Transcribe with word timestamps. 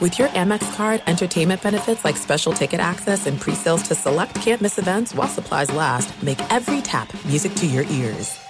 With 0.00 0.18
your 0.18 0.28
Amex 0.28 0.74
card, 0.76 1.02
entertainment 1.06 1.62
benefits 1.62 2.06
like 2.06 2.16
special 2.16 2.54
ticket 2.54 2.80
access 2.80 3.26
and 3.26 3.38
pre-sales 3.38 3.82
to 3.82 3.94
select 3.94 4.34
campus 4.36 4.78
events 4.78 5.14
while 5.14 5.28
supplies 5.28 5.70
last, 5.72 6.22
make 6.22 6.40
every 6.50 6.80
tap 6.80 7.12
music 7.26 7.54
to 7.56 7.66
your 7.66 7.84
ears. 7.84 8.40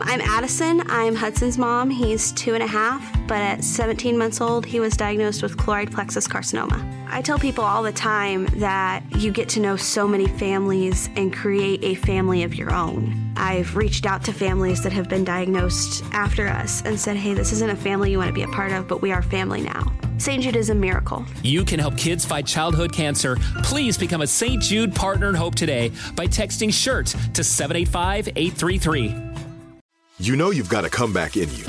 I'm 0.00 0.22
Addison. 0.22 0.82
I'm 0.86 1.14
Hudson's 1.14 1.58
mom. 1.58 1.90
He's 1.90 2.32
two 2.32 2.54
and 2.54 2.62
a 2.62 2.66
half, 2.66 3.12
but 3.28 3.42
at 3.42 3.62
17 3.62 4.16
months 4.16 4.40
old, 4.40 4.64
he 4.64 4.80
was 4.80 4.96
diagnosed 4.96 5.42
with 5.42 5.58
chloride 5.58 5.92
plexus 5.92 6.26
carcinoma. 6.26 6.82
I 7.10 7.20
tell 7.20 7.38
people 7.38 7.62
all 7.62 7.82
the 7.82 7.92
time 7.92 8.46
that 8.56 9.04
you 9.16 9.32
get 9.32 9.50
to 9.50 9.60
know 9.60 9.76
so 9.76 10.08
many 10.08 10.28
families 10.28 11.10
and 11.14 11.30
create 11.30 11.84
a 11.84 11.94
family 11.94 12.42
of 12.42 12.54
your 12.54 12.72
own. 12.72 13.34
I've 13.36 13.76
reached 13.76 14.06
out 14.06 14.24
to 14.24 14.32
families 14.32 14.82
that 14.84 14.92
have 14.92 15.10
been 15.10 15.24
diagnosed 15.24 16.02
after 16.12 16.48
us 16.48 16.80
and 16.86 16.98
said, 16.98 17.16
hey, 17.16 17.34
this 17.34 17.52
isn't 17.52 17.68
a 17.68 17.76
family 17.76 18.10
you 18.10 18.16
want 18.16 18.28
to 18.28 18.34
be 18.34 18.42
a 18.42 18.48
part 18.48 18.72
of, 18.72 18.88
but 18.88 19.02
we 19.02 19.12
are 19.12 19.20
family 19.20 19.60
now. 19.60 19.92
St. 20.20 20.42
Jude 20.42 20.56
is 20.56 20.68
a 20.68 20.74
miracle. 20.74 21.24
You 21.42 21.64
can 21.64 21.80
help 21.80 21.96
kids 21.96 22.26
fight 22.26 22.46
childhood 22.46 22.92
cancer. 22.92 23.36
Please 23.62 23.96
become 23.96 24.20
a 24.20 24.26
St. 24.26 24.62
Jude 24.62 24.94
Partner 24.94 25.30
in 25.30 25.34
Hope 25.34 25.54
today 25.54 25.92
by 26.14 26.26
texting 26.26 26.68
SHIRT 26.68 27.32
to 27.32 27.42
785 27.42 28.28
833. 28.36 29.14
You 30.18 30.36
know 30.36 30.50
you've 30.50 30.68
got 30.68 30.84
a 30.84 30.90
comeback 30.90 31.38
in 31.38 31.48
you. 31.56 31.64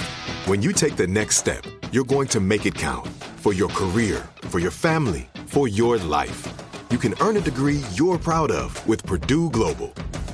When 0.48 0.62
you 0.62 0.74
take 0.74 0.98
the 0.98 1.08
next 1.08 1.38
step, 1.38 1.66
you're 1.94 2.04
going 2.04 2.28
to 2.28 2.42
make 2.42 2.66
it 2.66 2.76
count 2.76 3.08
for 3.38 3.54
your 3.54 3.70
career, 3.70 4.28
for 4.42 4.60
your 4.60 4.70
family, 4.70 5.30
for 5.46 5.70
your 5.70 5.98
life. 6.00 6.46
You 6.90 6.98
can 6.98 7.14
earn 7.22 7.38
a 7.38 7.42
degree 7.42 7.82
you're 7.94 8.18
proud 8.18 8.52
of 8.52 8.86
with 8.86 9.02
Purdue 9.06 9.50
Global. 9.52 9.94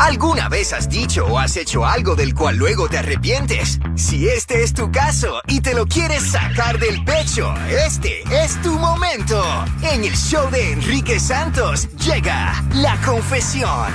¿Alguna 0.00 0.48
vez 0.48 0.72
has 0.72 0.88
dicho 0.88 1.26
o 1.26 1.38
has 1.38 1.58
hecho 1.58 1.84
algo 1.84 2.16
del 2.16 2.34
cual 2.34 2.56
luego 2.56 2.88
te 2.88 2.96
arrepientes? 2.96 3.78
Si 3.96 4.26
este 4.28 4.62
es 4.62 4.72
tu 4.72 4.90
caso 4.90 5.42
y 5.46 5.60
te 5.60 5.74
lo 5.74 5.84
quieres 5.84 6.22
sacar 6.22 6.78
del 6.78 7.04
pecho, 7.04 7.52
este 7.68 8.22
es 8.32 8.58
tu 8.62 8.78
momento. 8.78 9.44
En 9.82 10.02
el 10.02 10.16
show 10.16 10.50
de 10.50 10.72
Enrique 10.72 11.20
Santos 11.20 11.86
llega 11.98 12.64
la 12.76 12.98
confesión. 13.04 13.92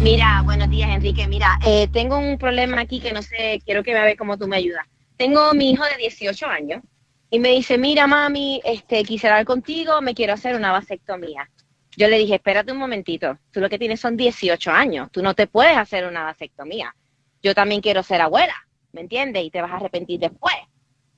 Mira, 0.00 0.42
buenos 0.44 0.70
días, 0.70 0.90
Enrique. 0.90 1.26
Mira, 1.26 1.58
eh, 1.66 1.88
tengo 1.92 2.16
un 2.16 2.38
problema 2.38 2.82
aquí 2.82 3.00
que 3.00 3.12
no 3.12 3.20
sé, 3.20 3.60
quiero 3.64 3.82
que 3.82 3.94
me 3.94 4.00
veas 4.00 4.16
cómo 4.16 4.38
tú 4.38 4.46
me 4.46 4.58
ayudas. 4.58 4.86
Tengo 5.16 5.52
mi 5.54 5.72
hijo 5.72 5.82
de 5.82 5.96
18 5.96 6.46
años 6.46 6.82
y 7.30 7.40
me 7.40 7.48
dice, 7.48 7.78
mira, 7.78 8.06
mami, 8.06 8.60
este, 8.64 9.02
quisiera 9.02 9.34
hablar 9.34 9.46
contigo, 9.46 10.00
me 10.02 10.14
quiero 10.14 10.34
hacer 10.34 10.54
una 10.54 10.70
vasectomía. 10.70 11.50
Yo 11.96 12.08
le 12.08 12.18
dije, 12.18 12.34
espérate 12.34 12.72
un 12.72 12.78
momentito, 12.78 13.38
tú 13.50 13.60
lo 13.60 13.68
que 13.68 13.78
tienes 13.78 14.00
son 14.00 14.16
18 14.16 14.70
años, 14.70 15.08
tú 15.12 15.22
no 15.22 15.34
te 15.34 15.46
puedes 15.46 15.76
hacer 15.76 16.06
una 16.06 16.24
vasectomía. 16.24 16.94
Yo 17.42 17.54
también 17.54 17.80
quiero 17.80 18.02
ser 18.02 18.20
abuela, 18.20 18.54
¿me 18.92 19.02
entiendes? 19.02 19.44
Y 19.44 19.50
te 19.50 19.62
vas 19.62 19.72
a 19.72 19.76
arrepentir 19.76 20.18
después. 20.18 20.54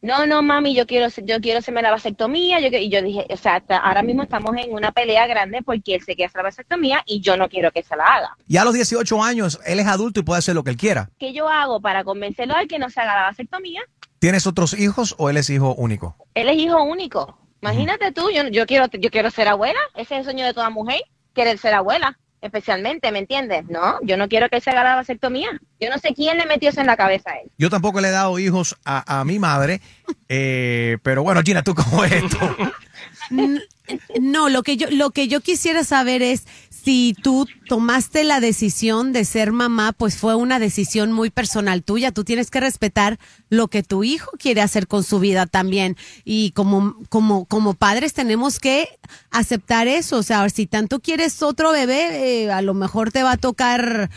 No, 0.02 0.26
no, 0.26 0.42
mami, 0.42 0.74
yo 0.74 0.86
quiero, 0.86 1.08
yo 1.24 1.40
quiero 1.40 1.58
hacerme 1.58 1.82
la 1.82 1.90
vasectomía. 1.90 2.60
Yo, 2.60 2.68
y 2.68 2.90
yo 2.90 3.02
dije, 3.02 3.26
o 3.28 3.36
sea, 3.36 3.62
ahora 3.82 4.02
mismo 4.02 4.22
estamos 4.22 4.54
en 4.56 4.72
una 4.72 4.92
pelea 4.92 5.26
grande 5.26 5.62
porque 5.64 5.94
él 5.94 6.00
se 6.00 6.14
quiere 6.14 6.26
hacer 6.26 6.40
la 6.40 6.44
vasectomía 6.44 7.02
y 7.06 7.20
yo 7.20 7.36
no 7.36 7.48
quiero 7.48 7.72
que 7.72 7.82
se 7.82 7.96
la 7.96 8.04
haga. 8.04 8.36
Ya 8.46 8.62
a 8.62 8.64
los 8.64 8.74
18 8.74 9.22
años, 9.22 9.58
él 9.64 9.80
es 9.80 9.86
adulto 9.86 10.20
y 10.20 10.22
puede 10.22 10.38
hacer 10.38 10.54
lo 10.54 10.62
que 10.62 10.70
él 10.70 10.76
quiera. 10.76 11.10
¿Qué 11.18 11.32
yo 11.32 11.48
hago 11.48 11.80
para 11.80 12.04
convencerlo 12.04 12.54
a 12.54 12.66
que 12.66 12.78
no 12.78 12.90
se 12.90 13.00
haga 13.00 13.16
la 13.16 13.22
vasectomía? 13.22 13.82
¿Tienes 14.18 14.46
otros 14.46 14.78
hijos 14.78 15.14
o 15.18 15.30
él 15.30 15.38
es 15.38 15.50
hijo 15.50 15.74
único? 15.74 16.16
Él 16.34 16.50
es 16.50 16.56
hijo 16.56 16.82
único. 16.82 17.38
Imagínate 17.72 18.12
tú, 18.12 18.30
yo, 18.30 18.48
yo, 18.48 18.66
quiero, 18.66 18.86
yo 18.92 19.10
quiero 19.10 19.30
ser 19.30 19.48
abuela. 19.48 19.80
Ese 19.94 20.14
es 20.14 20.18
el 20.20 20.24
sueño 20.24 20.44
de 20.44 20.54
toda 20.54 20.70
mujer, 20.70 21.00
querer 21.34 21.58
ser 21.58 21.74
abuela 21.74 22.16
especialmente, 22.40 23.10
¿me 23.12 23.18
entiendes? 23.18 23.64
No, 23.68 23.98
yo 24.02 24.16
no 24.16 24.28
quiero 24.28 24.48
que 24.48 24.56
él 24.56 24.62
se 24.62 24.70
haga 24.70 24.84
la 24.84 24.94
vasectomía. 24.94 25.48
Yo 25.80 25.90
no 25.90 25.98
sé 25.98 26.14
quién 26.14 26.38
le 26.38 26.46
metió 26.46 26.70
eso 26.70 26.80
en 26.80 26.86
la 26.86 26.96
cabeza 26.96 27.30
a 27.30 27.38
él. 27.40 27.50
Yo 27.58 27.70
tampoco 27.70 28.00
le 28.00 28.08
he 28.08 28.12
dado 28.12 28.38
hijos 28.38 28.76
a, 28.84 29.20
a 29.20 29.24
mi 29.24 29.38
madre, 29.38 29.80
eh, 30.28 30.98
pero 31.02 31.22
bueno, 31.22 31.42
Gina, 31.42 31.62
¿tú 31.62 31.74
cómo 31.74 32.04
es 32.04 32.12
esto? 32.12 32.38
No, 34.20 34.48
lo 34.48 34.62
que 34.62 34.76
yo 34.76 34.88
lo 34.90 35.10
que 35.10 35.28
yo 35.28 35.40
quisiera 35.40 35.84
saber 35.84 36.22
es 36.22 36.44
si 36.86 37.16
tú 37.20 37.48
tomaste 37.68 38.22
la 38.22 38.38
decisión 38.38 39.12
de 39.12 39.24
ser 39.24 39.50
mamá, 39.50 39.92
pues 39.92 40.16
fue 40.16 40.36
una 40.36 40.60
decisión 40.60 41.10
muy 41.10 41.30
personal 41.30 41.82
tuya. 41.82 42.12
Tú 42.12 42.22
tienes 42.22 42.48
que 42.48 42.60
respetar 42.60 43.18
lo 43.48 43.66
que 43.66 43.82
tu 43.82 44.04
hijo 44.04 44.30
quiere 44.38 44.60
hacer 44.60 44.86
con 44.86 45.02
su 45.02 45.18
vida 45.18 45.46
también. 45.46 45.96
Y 46.24 46.52
como, 46.52 46.96
como, 47.08 47.44
como 47.46 47.74
padres 47.74 48.12
tenemos 48.12 48.60
que 48.60 48.88
aceptar 49.32 49.88
eso. 49.88 50.18
O 50.18 50.22
sea, 50.22 50.48
si 50.48 50.68
tanto 50.68 51.00
quieres 51.00 51.42
otro 51.42 51.72
bebé, 51.72 52.44
eh, 52.44 52.52
a 52.52 52.62
lo 52.62 52.72
mejor 52.72 53.10
te 53.10 53.24
va 53.24 53.32
a 53.32 53.36
tocar 53.36 54.08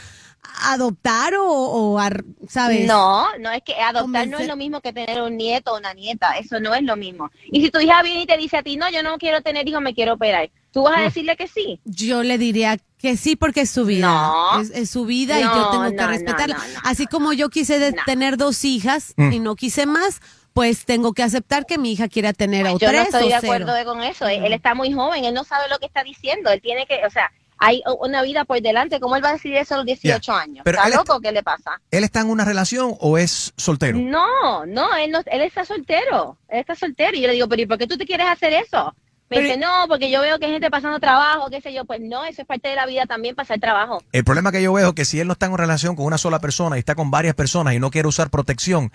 adoptar 0.42 1.34
o, 1.38 2.00
¿sabes? 2.48 2.88
No, 2.88 3.26
no 3.38 3.52
es 3.52 3.62
que 3.64 3.76
adoptar 3.76 4.28
no 4.28 4.40
es 4.40 4.48
lo 4.48 4.56
mismo 4.56 4.82
que 4.82 4.94
tener 4.94 5.22
un 5.22 5.38
nieto 5.38 5.74
o 5.74 5.78
una 5.78 5.94
nieta, 5.94 6.38
eso 6.38 6.60
no 6.60 6.74
es 6.74 6.84
lo 6.84 6.96
mismo. 6.96 7.30
Y 7.52 7.62
si 7.62 7.72
tu 7.72 7.80
hija 7.80 8.02
viene 8.04 8.24
y 8.24 8.26
te 8.26 8.38
dice 8.38 8.58
a 8.58 8.64
ti, 8.64 8.78
no, 8.78 8.90
yo 8.90 9.04
no 9.04 9.18
quiero 9.18 9.42
tener 9.42 9.68
hijos, 9.68 9.82
me 9.82 9.94
quiero 9.94 10.14
operar, 10.14 10.50
¿tú 10.72 10.84
vas 10.84 11.00
a 11.00 11.02
decirle 11.02 11.36
que 11.36 11.48
sí? 11.48 11.80
Yo 11.86 12.24
le 12.24 12.38
diría 12.38 12.78
que 12.98 13.16
sí 13.16 13.36
porque 13.36 13.62
es 13.62 13.70
su 13.70 13.86
vida. 13.86 14.08
No. 14.08 14.62
Es, 14.62 14.90
su 14.90 15.06
vida 15.06 15.40
y 15.40 15.44
yo 15.44 15.70
tengo 15.72 15.90
que 15.96 16.08
respetarla. 16.08 16.58
Así 16.84 17.08
como 17.08 17.34
yo 17.34 17.50
quise 17.50 17.94
tener 18.06 18.38
dos 18.38 18.66
hijas 18.66 19.14
mm. 19.16 19.32
y 19.32 19.40
no 19.40 19.56
quise 19.56 19.86
más, 19.86 20.22
pues 20.54 20.86
tengo 20.86 21.14
que 21.14 21.24
aceptar 21.24 21.66
que 21.66 21.78
mi 21.78 21.94
hija 21.94 22.10
quiera 22.10 22.34
tener 22.34 22.64
pues 22.64 22.76
o 22.76 22.80
yo 22.80 22.92
no 22.92 23.00
estoy 23.00 23.30
de 23.30 23.36
acuerdo 23.36 23.74
con 23.86 24.04
eso. 24.04 24.28
Él 24.28 24.52
está 24.52 24.76
muy 24.76 24.92
joven, 24.92 25.24
él 25.24 25.34
no 25.34 25.44
sabe 25.44 25.70
lo 25.70 25.80
que 25.80 25.86
está 25.86 26.04
diciendo. 26.04 26.50
Él 26.50 26.62
tiene 26.62 26.86
que, 26.86 27.06
o 27.06 27.10
sea, 27.10 27.32
hay 27.60 27.84
una 28.00 28.22
vida 28.24 28.46
por 28.46 28.62
delante. 28.62 29.00
¿Cómo 29.00 29.16
él 29.16 29.24
va 29.24 29.30
a 29.30 29.34
decidir 29.34 29.58
eso 29.58 29.76
a 29.76 29.78
los 29.78 29.86
18 29.86 30.34
años? 30.34 30.66
¿Está 30.66 30.90
loco? 30.90 31.20
¿Qué 31.20 31.32
le 31.32 31.44
pasa? 31.44 31.82
¿Él 31.92 32.04
está 32.04 32.22
en 32.22 32.30
una 32.30 32.46
relación 32.46 32.96
o 33.00 33.18
es 33.18 33.54
soltero? 33.58 34.00
No, 34.00 34.66
no, 34.66 34.96
él, 34.96 35.12
no, 35.12 35.20
él 35.26 35.42
está 35.42 35.66
soltero. 35.66 36.38
Él 36.48 36.60
está 36.60 36.76
soltero. 36.76 37.18
Y 37.18 37.22
yo 37.22 37.28
le 37.28 37.34
digo, 37.34 37.50
pero 37.50 37.62
¿y 37.62 37.66
por 37.66 37.78
qué 37.78 37.86
tú 37.86 37.98
te 37.98 38.06
quieres 38.06 38.28
hacer 38.28 38.54
eso? 38.54 38.96
Me 39.30 39.42
dice, 39.42 39.58
no, 39.58 39.86
porque 39.88 40.10
yo 40.10 40.22
veo 40.22 40.40
que 40.40 40.46
hay 40.46 40.54
gente 40.54 40.72
pasando 40.72 41.00
trabajo, 41.00 41.50
qué 41.52 41.62
sé 41.62 41.74
yo. 41.74 41.86
Pues 41.86 42.00
no, 42.02 42.26
eso 42.26 42.42
es 42.42 42.48
parte 42.48 42.70
de 42.70 42.76
la 42.76 42.88
vida 42.88 43.06
también, 43.06 43.36
pasar 43.36 43.60
trabajo. 43.60 44.02
El 44.12 44.24
problema 44.24 44.52
que 44.52 44.64
yo 44.64 44.74
veo 44.74 44.90
es 44.90 44.96
que 44.96 45.06
si 45.06 45.20
él 45.20 45.28
no 45.28 45.34
está 45.34 45.46
en 45.46 45.52
una 45.52 45.62
relación 45.62 45.96
con 45.96 46.06
una 46.06 46.18
sola 46.18 46.40
persona 46.40 46.78
y 46.78 46.80
está 46.80 46.96
con 46.96 47.12
varias 47.12 47.36
personas 47.36 47.76
y 47.76 47.80
no 47.80 47.92
quiere 47.92 48.08
usar 48.08 48.32
protección, 48.32 48.92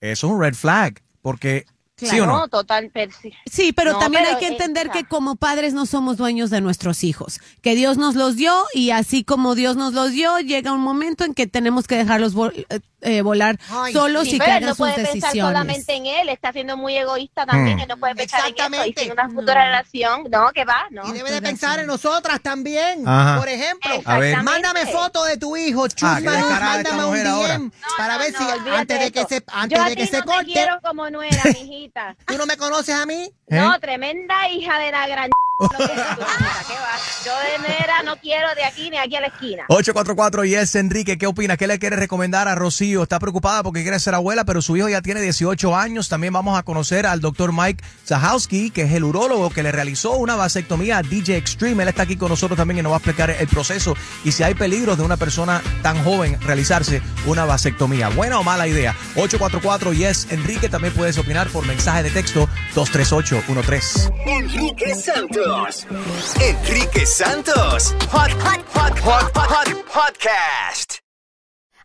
eso 0.00 0.26
es 0.26 0.32
un 0.32 0.40
red 0.40 0.54
flag. 0.54 1.02
Porque 1.20 1.66
¿Sí 2.10 2.20
o 2.20 2.26
no? 2.26 2.38
No, 2.40 2.48
total, 2.48 2.90
pero 2.92 3.12
sí. 3.20 3.32
Sí, 3.50 3.72
pero 3.72 3.92
No, 3.92 3.98
también 3.98 4.24
pero, 4.24 4.36
hay 4.36 4.40
que 4.44 4.48
entender 4.52 4.90
que 4.90 5.04
como 5.04 5.36
padres 5.36 5.74
no 5.74 5.86
somos 5.86 6.16
dueños 6.16 6.50
de 6.50 6.60
nuestros 6.60 7.04
hijos, 7.04 7.40
que 7.62 7.74
Dios 7.74 7.96
nos 7.98 8.14
los 8.14 8.36
dio 8.36 8.54
y 8.74 8.90
así 8.90 9.24
como 9.24 9.54
Dios 9.54 9.76
nos 9.76 9.92
los 9.94 10.10
dio, 10.12 10.38
llega 10.40 10.72
un 10.72 10.80
momento 10.80 11.24
en 11.24 11.34
que 11.34 11.46
tenemos 11.46 11.86
que 11.86 11.96
dejarlos 11.96 12.34
vol- 12.34 12.66
eh, 12.68 12.80
eh, 13.02 13.20
volar 13.20 13.58
Ay, 13.68 13.92
solos 13.92 14.24
Sí, 14.24 14.36
y 14.36 14.38
que 14.38 14.44
hagan 14.46 14.62
no 14.62 14.68
sus 14.70 14.78
puede 14.78 14.94
pensar 15.06 15.32
solamente 15.32 15.94
en 15.94 16.06
él, 16.06 16.28
está 16.30 16.52
siendo 16.52 16.76
muy 16.78 16.96
egoísta 16.96 17.44
también, 17.44 17.76
Mm. 17.76 17.80
él 17.80 17.88
no 17.88 17.96
puede 17.98 18.14
pensar 18.14 18.40
en 18.40 18.46
eso 18.46 18.54
y 18.54 18.60
Exactamente. 18.60 19.02
sin 19.02 19.12
una 19.12 19.28
futura 19.28 19.64
relación, 19.66 20.24
no, 20.30 20.50
que 20.52 20.64
va, 20.64 20.84
no. 20.90 21.06
Y 21.08 21.12
debe 21.12 21.30
de 21.30 21.42
pensar 21.42 21.78
en 21.80 21.86
nosotras 21.86 22.40
también. 22.40 23.06
Ajá. 23.06 23.38
Por 23.38 23.48
ejemplo, 23.48 23.90
A 24.06 24.18
ver. 24.18 24.42
mándame 24.42 24.86
foto 24.86 25.24
de 25.24 25.36
tu 25.36 25.54
hijo, 25.56 25.84
Ah, 26.02 26.18
esta 26.18 26.60
mándame 26.60 27.04
un. 27.04 27.14
DM 27.14 27.70
para 27.98 28.16
ver 28.18 28.32
No, 28.32 28.38
si 28.38 28.44
antes 28.70 29.00
de 29.00 29.12
que 29.12 29.24
se 29.26 29.44
antes 29.48 29.78
Yo 29.78 29.84
a 29.84 29.88
de 29.90 29.96
que 29.96 30.02
ti 30.04 30.08
se 30.08 30.22
corte, 30.22 30.44
quiero 30.46 30.78
como 30.82 31.10
no 31.10 31.22
era, 31.22 31.42
¿tú 32.26 32.36
no 32.36 32.46
me 32.46 32.56
conoces 32.56 32.94
a 32.94 33.06
mí? 33.06 33.30
¿Eh? 33.48 33.56
No, 33.56 33.78
tremenda 33.78 34.48
hija 34.48 34.78
de 34.78 34.90
la 34.90 35.06
gran 35.06 35.30
Yo 37.24 37.32
de 37.38 37.68
nera 37.68 38.02
no 38.04 38.16
quiero 38.16 38.54
de 38.54 38.64
aquí 38.64 38.90
ni 38.90 38.98
aquí 38.98 39.16
a 39.16 39.20
la 39.20 39.28
esquina. 39.28 39.64
844 39.68 40.44
y 40.44 40.54
es 40.54 40.74
Enrique, 40.74 41.16
¿qué 41.16 41.26
opinas? 41.26 41.56
¿Qué 41.56 41.66
le 41.66 41.78
quiere 41.78 41.96
recomendar 41.96 42.48
a 42.48 42.54
Rocío? 42.54 43.02
Está 43.04 43.18
preocupada 43.18 43.62
porque 43.62 43.82
quiere 43.82 43.98
ser 44.00 44.14
abuela, 44.14 44.44
pero 44.44 44.60
su 44.60 44.76
hijo 44.76 44.88
ya 44.88 45.00
tiene 45.00 45.20
18 45.20 45.76
años. 45.76 46.08
También 46.08 46.32
vamos 46.32 46.58
a 46.58 46.64
conocer 46.64 47.06
al 47.06 47.20
doctor 47.20 47.52
Mike 47.52 47.84
Zahowski, 48.04 48.70
que 48.70 48.82
es 48.82 48.92
el 48.92 49.04
urólogo 49.04 49.50
que 49.50 49.62
le 49.62 49.72
realizó 49.72 50.12
una 50.16 50.34
vasectomía 50.36 50.98
a 50.98 51.02
DJ 51.02 51.36
Extreme. 51.36 51.82
Él 51.84 51.88
está 51.88 52.02
aquí 52.02 52.16
con 52.16 52.30
nosotros 52.30 52.56
también 52.56 52.78
y 52.78 52.82
nos 52.82 52.90
va 52.90 52.96
a 52.96 52.98
explicar 52.98 53.30
el 53.30 53.48
proceso 53.48 53.94
y 54.24 54.32
si 54.32 54.42
hay 54.42 54.54
peligros 54.54 54.98
de 54.98 55.04
una 55.04 55.16
persona 55.16 55.62
tan 55.82 56.02
joven 56.02 56.38
realizarse 56.40 57.00
una 57.26 57.44
vasectomía. 57.44 58.08
¿Buena 58.08 58.40
o 58.40 58.42
mala 58.42 58.66
idea? 58.66 58.94
844 59.16 59.92
y 59.92 60.04
es 60.04 60.26
Enrique. 60.30 60.68
También 60.68 60.92
puedes 60.94 61.16
opinar 61.16 61.48
por 61.48 61.66
mensaje 61.66 62.02
de 62.02 62.10
texto 62.10 62.48
23813. 62.74 64.10
Enrique 64.26 64.94
Santos. 64.94 65.53
Enrique 65.54 67.04
Santos. 67.04 67.92
Hot, 68.10 68.30
hot, 68.32 68.60
hot, 68.66 68.98
hot, 68.98 69.30
hot, 69.36 69.66
podcast. 69.86 71.00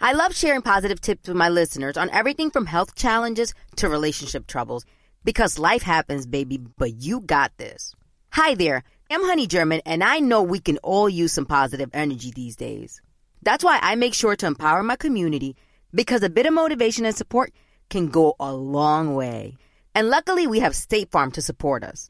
I 0.02 0.14
love 0.14 0.36
sharing 0.36 0.64
positive 0.64 1.00
tips 1.00 1.28
with 1.28 1.38
my 1.38 1.50
listeners 1.50 1.96
on 1.96 2.10
everything 2.10 2.50
from 2.50 2.66
health 2.66 2.96
challenges 2.96 3.54
to 3.76 3.88
relationship 3.88 4.48
troubles 4.48 4.88
because 5.24 5.60
life 5.60 5.84
happens, 5.84 6.26
baby, 6.26 6.58
but 6.58 6.96
you 6.96 7.22
got 7.22 7.56
this. 7.58 7.94
Hi 8.32 8.56
there, 8.56 8.84
I'm 9.12 9.24
Honey 9.24 9.46
German, 9.46 9.82
and 9.86 10.04
I 10.04 10.18
know 10.18 10.42
we 10.42 10.60
can 10.60 10.80
all 10.80 11.08
use 11.08 11.34
some 11.34 11.46
positive 11.46 11.92
energy 11.94 12.32
these 12.32 12.56
days. 12.56 13.04
That's 13.44 13.64
why 13.64 13.78
I 13.84 13.94
make 13.94 14.16
sure 14.16 14.36
to 14.36 14.48
empower 14.48 14.82
my 14.82 14.96
community 14.96 15.56
because 15.94 16.24
a 16.24 16.30
bit 16.30 16.48
of 16.48 16.54
motivation 16.54 17.06
and 17.06 17.16
support 17.16 17.54
can 17.92 18.08
go 18.08 18.36
a 18.40 18.52
long 18.52 19.14
way. 19.14 19.58
And 19.94 20.10
luckily, 20.10 20.48
we 20.48 20.60
have 20.60 20.76
State 20.76 21.12
Farm 21.12 21.32
to 21.34 21.42
support 21.44 21.84
us. 21.84 22.10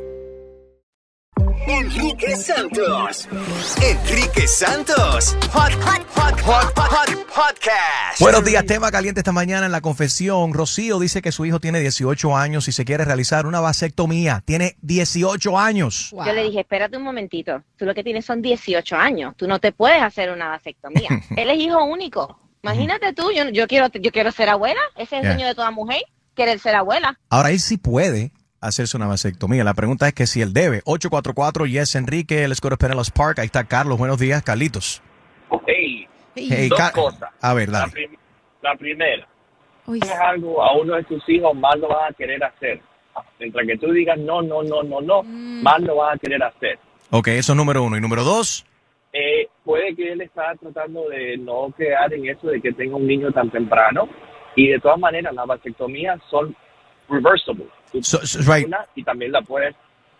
Enrique 1.73 2.35
Santos. 2.35 3.29
Enrique 3.81 4.45
Santos. 4.45 5.37
Hot, 5.53 5.71
hot, 5.71 6.05
hot, 6.15 6.41
hot, 6.41 6.77
hot, 6.77 7.09
podcast. 7.27 8.19
Buenos 8.19 8.43
días, 8.43 8.65
tema 8.65 8.91
caliente 8.91 9.21
esta 9.21 9.31
mañana 9.31 9.67
en 9.67 9.71
la 9.71 9.79
confesión. 9.79 10.53
Rocío 10.53 10.99
dice 10.99 11.21
que 11.21 11.31
su 11.31 11.45
hijo 11.45 11.61
tiene 11.61 11.79
18 11.79 12.35
años 12.35 12.67
y 12.67 12.73
se 12.73 12.83
quiere 12.83 13.05
realizar 13.05 13.45
una 13.45 13.61
vasectomía. 13.61 14.43
Tiene 14.45 14.75
18 14.81 15.57
años. 15.57 16.11
Yo 16.11 16.33
le 16.33 16.43
dije, 16.43 16.59
espérate 16.59 16.97
un 16.97 17.03
momentito, 17.03 17.63
tú 17.77 17.85
lo 17.85 17.93
que 17.95 18.03
tienes 18.03 18.25
son 18.25 18.41
18 18.41 18.97
años, 18.97 19.33
tú 19.37 19.47
no 19.47 19.59
te 19.59 19.71
puedes 19.71 20.01
hacer 20.03 20.29
una 20.29 20.49
vasectomía. 20.49 21.07
Él 21.37 21.49
es 21.51 21.57
hijo 21.57 21.81
único. 21.85 22.37
Imagínate 22.63 23.13
tú, 23.13 23.31
yo, 23.31 23.47
yo 23.49 23.65
quiero 23.67 23.87
yo 23.93 24.11
quiero 24.11 24.33
ser 24.33 24.49
abuela, 24.49 24.81
ese 24.97 25.03
es 25.03 25.11
el 25.13 25.21
Yeah. 25.21 25.31
sueño 25.35 25.47
de 25.47 25.55
toda 25.55 25.71
mujer, 25.71 26.01
querer 26.35 26.59
ser 26.59 26.75
abuela. 26.75 27.17
Ahora 27.29 27.51
él 27.51 27.61
sí 27.61 27.77
puede 27.77 28.33
hacerse 28.61 28.95
una 28.97 29.07
vasectomía. 29.07 29.63
La 29.63 29.73
pregunta 29.73 30.07
es 30.07 30.13
que 30.13 30.27
si 30.27 30.41
él 30.41 30.53
debe. 30.53 30.81
844 30.85 31.65
Yes 31.65 31.95
Enrique, 31.95 32.47
let's 32.47 32.61
go 32.61 32.69
to 32.69 32.77
Penelos 32.77 33.11
Park. 33.11 33.39
Ahí 33.39 33.47
está 33.47 33.63
Carlos. 33.65 33.97
Buenos 33.97 34.19
días, 34.19 34.41
Carlitos. 34.43 35.01
Hey, 35.67 36.07
Hey, 36.35 36.69
dos 36.69 36.91
cosas. 36.91 37.29
A 37.41 37.53
ver, 37.53 37.67
La, 37.69 37.79
dale. 37.79 37.91
prim- 37.91 38.15
la 38.61 38.75
primera, 38.75 39.27
Uy. 39.85 39.99
es 40.01 40.11
algo 40.11 40.63
a 40.63 40.77
uno 40.77 40.95
de 40.95 41.03
tus 41.03 41.27
hijos 41.27 41.53
más 41.55 41.75
lo 41.77 41.89
vas 41.89 42.11
a 42.11 42.13
querer 42.13 42.41
hacer. 42.43 42.79
Mientras 43.39 43.67
que 43.67 43.77
tú 43.77 43.91
digas 43.91 44.17
no, 44.17 44.41
no, 44.41 44.63
no, 44.63 44.81
no, 44.83 45.01
no, 45.01 45.23
Mm. 45.23 45.61
más 45.63 45.81
lo 45.81 45.97
vas 45.97 46.15
a 46.15 46.17
querer 46.19 46.41
hacer. 46.43 46.79
Ok, 47.09 47.27
eso 47.29 47.51
es 47.51 47.57
número 47.57 47.83
uno. 47.83 47.97
Y 47.97 48.01
número 48.01 48.23
dos. 48.23 48.65
Eh, 49.11 49.49
puede 49.65 49.93
que 49.95 50.13
él 50.13 50.21
está 50.21 50.53
tratando 50.55 51.09
de 51.09 51.37
no 51.37 51.73
quedar 51.77 52.13
en 52.13 52.29
eso 52.29 52.47
de 52.47 52.61
que 52.61 52.71
tenga 52.71 52.95
un 52.95 53.05
niño 53.05 53.31
tan 53.33 53.49
temprano. 53.51 54.07
Y 54.55 54.67
de 54.69 54.79
todas 54.79 54.99
maneras, 54.99 55.33
las 55.33 55.45
vasectomías 55.47 56.19
son 56.29 56.55
reversible. 57.09 57.65
So- 58.01 58.25
so- 58.25 58.39
right. 58.51 58.67
y 58.95 59.03
también 59.03 59.31
la 59.31 59.41
puedes 59.41 59.75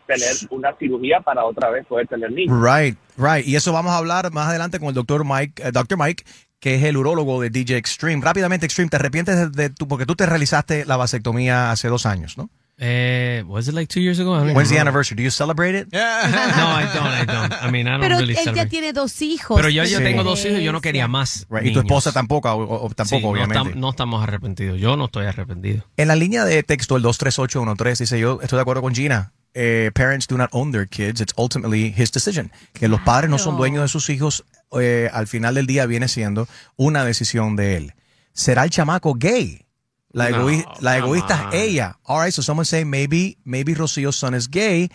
tener 0.08 0.36
una 0.50 0.76
cirugía 0.78 1.22
para 1.22 1.46
otra 1.46 1.70
vez 1.70 1.86
poder 1.86 2.08
tener 2.08 2.32
niños. 2.32 2.58
Right, 2.62 2.98
right. 3.18 3.48
Y 3.48 3.56
eso 3.56 3.72
vamos 3.72 3.92
a 3.94 3.98
hablar 3.98 4.32
más 4.32 4.50
adelante 4.50 4.80
con 4.80 4.90
el 4.90 4.94
doctor 4.94 5.24
Mike, 5.26 5.64
eh, 5.64 5.72
Dr. 5.72 5.98
Mike, 5.98 6.24
que 6.60 6.76
es 6.76 6.84
el 6.84 6.98
urólogo 6.98 7.42
de 7.42 7.50
DJ 7.50 7.78
Extreme. 7.78 8.22
Rápidamente, 8.24 8.66
Extreme, 8.66 8.90
¿te 8.90 8.98
arrepientes 8.98 9.36
de, 9.36 9.50
de 9.50 9.70
tu, 9.70 9.88
porque 9.88 10.06
tú 10.06 10.16
te 10.16 10.26
realizaste 10.26 10.86
la 10.86 10.98
vasectomía 10.98 11.72
hace 11.72 11.88
dos 11.88 12.06
años, 12.06 12.38
¿no? 12.38 12.50
Eh, 12.84 13.44
was 13.46 13.68
it 13.68 13.76
like 13.76 13.88
two 13.94 14.00
years 14.02 14.20
ago? 14.20 14.34
I 14.34 14.38
don't 14.40 14.46
even 14.48 14.56
When's 14.58 14.70
the 14.72 14.80
anniversary? 14.80 15.16
Do 15.16 15.22
you 15.22 15.30
celebrate 15.30 15.76
it? 15.76 15.88
no, 15.92 16.00
I 16.00 16.88
don't. 16.92 17.06
I 17.06 17.26
don't. 17.26 17.54
I 17.64 17.70
mean, 17.70 17.86
I 17.88 17.92
don't 17.92 18.02
Pero 18.02 18.18
really 18.18 18.34
él 18.36 18.56
ya 18.56 18.66
tiene 18.68 18.92
dos 18.92 19.22
hijos. 19.22 19.56
Pero 19.56 19.70
yo 19.70 19.84
ya 19.84 20.00
tengo 20.00 20.24
dos 20.24 20.44
hijos 20.46 20.60
y 20.60 20.64
yo 20.64 20.72
no 20.72 20.82
quería 20.82 21.08
más. 21.08 21.46
Right. 21.52 21.68
Y 21.68 21.74
tu 21.74 21.82
esposa 21.82 22.12
tampoco, 22.12 22.52
o- 22.52 22.86
o- 22.86 22.90
tampoco, 22.90 23.18
Sí, 23.20 23.22
no 23.22 23.30
obviamente. 23.30 23.76
No, 23.76 23.92
estamos 23.92 24.24
arrepentidos. 24.24 24.80
Yo 24.80 24.98
no 24.98 25.06
estoy 25.06 25.28
arrepentido. 25.28 25.86
En 25.96 26.08
la 26.08 26.16
línea 26.16 26.44
de 26.44 26.64
texto, 26.64 26.96
el 26.98 27.04
23813, 27.04 28.04
dice 28.06 28.20
yo 28.20 28.40
estoy 28.42 28.58
de 28.58 28.62
acuerdo 28.62 28.82
con 28.82 28.96
Gina. 28.96 29.32
Eh, 29.54 29.92
parents 29.94 30.26
do 30.28 30.38
not 30.38 30.50
own 30.54 30.72
their 30.72 30.88
kids. 30.88 31.22
It's 31.22 31.34
ultimately 31.38 31.94
his 31.96 32.12
decision. 32.12 32.52
Que 32.74 32.88
los 32.88 33.02
padres 33.02 33.30
no 33.30 33.38
son 33.38 33.58
dueños 33.58 33.84
de 33.84 33.90
sus 33.90 34.10
hijos, 34.10 34.44
eh, 34.80 35.08
al 35.14 35.28
final 35.28 35.54
del 35.54 35.68
día 35.68 35.86
viene 35.86 36.08
siendo 36.08 36.48
una 36.78 37.06
decisión 37.06 37.56
de 37.56 37.78
él. 37.78 37.94
¿Será 38.34 38.64
el 38.64 38.72
chamaco 38.72 39.14
gay? 39.14 39.66
La, 40.14 40.30
No, 40.30 40.50
egoísta 40.50 41.48
on. 41.48 41.54
es 41.54 41.62
ella. 41.70 41.98
All 42.04 42.22
right, 42.24 42.34
so 42.34 42.42
someone 42.42 42.66
say 42.66 42.84
maybe, 42.86 43.38
maybe 43.46 43.74
Rocio's 43.74 44.16
son 44.16 44.34
is 44.36 44.50
gay 44.50 44.90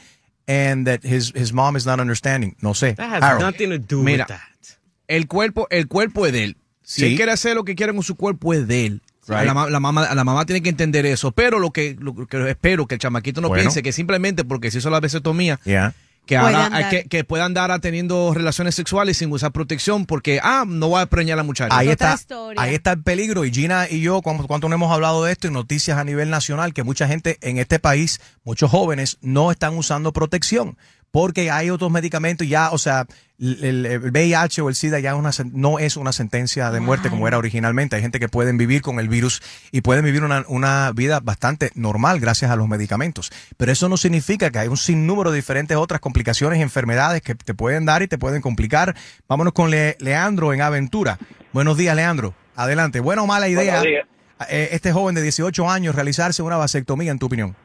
and 0.46 0.86
that 0.86 1.00
his, 1.04 1.32
his 1.34 1.52
mom 1.52 1.76
is 1.76 1.86
not 1.86 2.00
understanding. 2.00 2.54
No 2.60 2.74
sé. 2.74 2.94
That 2.96 3.10
has 3.14 3.22
Harold. 3.22 3.42
nothing 3.42 3.70
to 3.70 3.78
do 3.78 4.02
Mira, 4.02 4.24
with 4.24 4.28
that. 4.36 4.78
El 5.08 5.26
cuerpo, 5.26 5.66
el 5.70 5.86
cuerpo 5.88 6.26
es 6.26 6.32
de 6.32 6.44
él. 6.44 6.56
Si 6.82 7.00
Sí. 7.00 7.06
él 7.08 7.16
quiere 7.16 7.32
hacer 7.32 7.54
lo 7.54 7.64
que 7.64 7.74
quiere 7.74 7.92
con 7.94 8.02
su 8.02 8.14
cuerpo, 8.16 8.52
es 8.54 8.66
de 8.68 8.86
él. 8.86 9.02
Right. 9.28 9.44
La, 9.46 9.54
ma- 9.54 9.68
la 9.68 9.80
mamá, 9.80 10.14
la 10.14 10.22
mamá 10.24 10.44
tiene 10.46 10.62
que 10.62 10.68
entender 10.68 11.04
eso. 11.04 11.32
Pero 11.32 11.58
lo 11.58 11.72
que, 11.72 11.96
lo 11.98 12.14
que 12.28 12.48
espero 12.50 12.86
que 12.86 12.94
el 12.94 13.00
chamaquito 13.00 13.40
no 13.40 13.48
Bueno. 13.48 13.62
piense 13.62 13.82
que 13.82 13.90
simplemente 13.92 14.44
porque 14.44 14.70
se 14.70 14.78
hizo 14.78 14.88
la 14.90 15.00
vasectomía, 15.00 15.58
Yeah. 15.64 15.94
Que, 16.26 16.36
andar. 16.36 16.74
hay 16.74 16.84
que, 16.90 17.04
que 17.08 17.24
pueda 17.24 17.44
andar 17.44 17.80
teniendo 17.80 18.34
relaciones 18.34 18.74
sexuales 18.74 19.16
sin 19.16 19.32
usar 19.32 19.52
protección 19.52 20.04
porque, 20.06 20.40
ah, 20.42 20.64
no 20.66 20.90
va 20.90 21.02
a 21.02 21.06
preñar 21.06 21.34
a 21.34 21.36
la 21.38 21.42
muchacha. 21.42 21.76
Ahí 21.76 21.88
está, 21.88 22.18
ahí 22.56 22.74
está 22.74 22.92
el 22.92 23.02
peligro. 23.02 23.44
Y 23.44 23.52
Gina 23.52 23.86
y 23.88 24.00
yo, 24.00 24.20
cuando, 24.22 24.46
cuando 24.46 24.68
no 24.68 24.74
hemos 24.74 24.92
hablado 24.92 25.24
de 25.24 25.32
esto 25.32 25.46
en 25.46 25.54
noticias 25.54 25.96
a 25.96 26.04
nivel 26.04 26.28
nacional, 26.28 26.74
que 26.74 26.82
mucha 26.82 27.08
gente 27.08 27.38
en 27.40 27.58
este 27.58 27.78
país, 27.78 28.20
muchos 28.44 28.70
jóvenes, 28.70 29.18
no 29.22 29.50
están 29.50 29.76
usando 29.76 30.12
protección. 30.12 30.76
Porque 31.10 31.50
hay 31.50 31.70
otros 31.70 31.90
medicamentos 31.90 32.46
ya, 32.46 32.70
o 32.72 32.78
sea, 32.78 33.06
el, 33.38 33.86
el 33.86 34.00
VIH 34.10 34.60
o 34.62 34.68
el 34.68 34.74
SIDA 34.74 34.98
ya 34.98 35.10
es 35.12 35.16
una 35.16 35.30
no 35.52 35.78
es 35.78 35.96
una 35.96 36.12
sentencia 36.12 36.70
de 36.70 36.80
muerte 36.80 37.08
como 37.10 37.26
era 37.26 37.38
originalmente. 37.38 37.96
Hay 37.96 38.02
gente 38.02 38.20
que 38.20 38.28
pueden 38.28 38.58
vivir 38.58 38.82
con 38.82 39.00
el 39.00 39.08
virus 39.08 39.40
y 39.72 39.80
pueden 39.80 40.04
vivir 40.04 40.24
una, 40.24 40.44
una 40.48 40.92
vida 40.94 41.20
bastante 41.20 41.70
normal 41.74 42.20
gracias 42.20 42.50
a 42.50 42.56
los 42.56 42.68
medicamentos. 42.68 43.30
Pero 43.56 43.72
eso 43.72 43.88
no 43.88 43.96
significa 43.96 44.50
que 44.50 44.58
hay 44.58 44.68
un 44.68 44.76
sinnúmero 44.76 45.30
de 45.30 45.36
diferentes 45.36 45.76
otras 45.76 46.00
complicaciones 46.00 46.58
y 46.58 46.62
enfermedades 46.62 47.22
que 47.22 47.34
te 47.34 47.54
pueden 47.54 47.86
dar 47.86 48.02
y 48.02 48.08
te 48.08 48.18
pueden 48.18 48.42
complicar. 48.42 48.94
Vámonos 49.28 49.54
con 49.54 49.70
Le- 49.70 49.96
Leandro 50.00 50.52
en 50.52 50.60
Aventura. 50.60 51.18
Buenos 51.52 51.78
días, 51.78 51.96
Leandro. 51.96 52.34
Adelante. 52.56 53.00
¿Buena 53.00 53.22
o 53.22 53.26
mala 53.26 53.48
idea 53.48 53.80
Buenos 53.80 53.84
días. 53.84 54.06
eh, 54.50 54.68
este 54.72 54.92
joven 54.92 55.14
de 55.14 55.22
18 55.22 55.70
años 55.70 55.94
realizarse 55.94 56.42
una 56.42 56.56
vasectomía, 56.56 57.10
en 57.12 57.18
tu 57.18 57.26
opinión? 57.26 57.56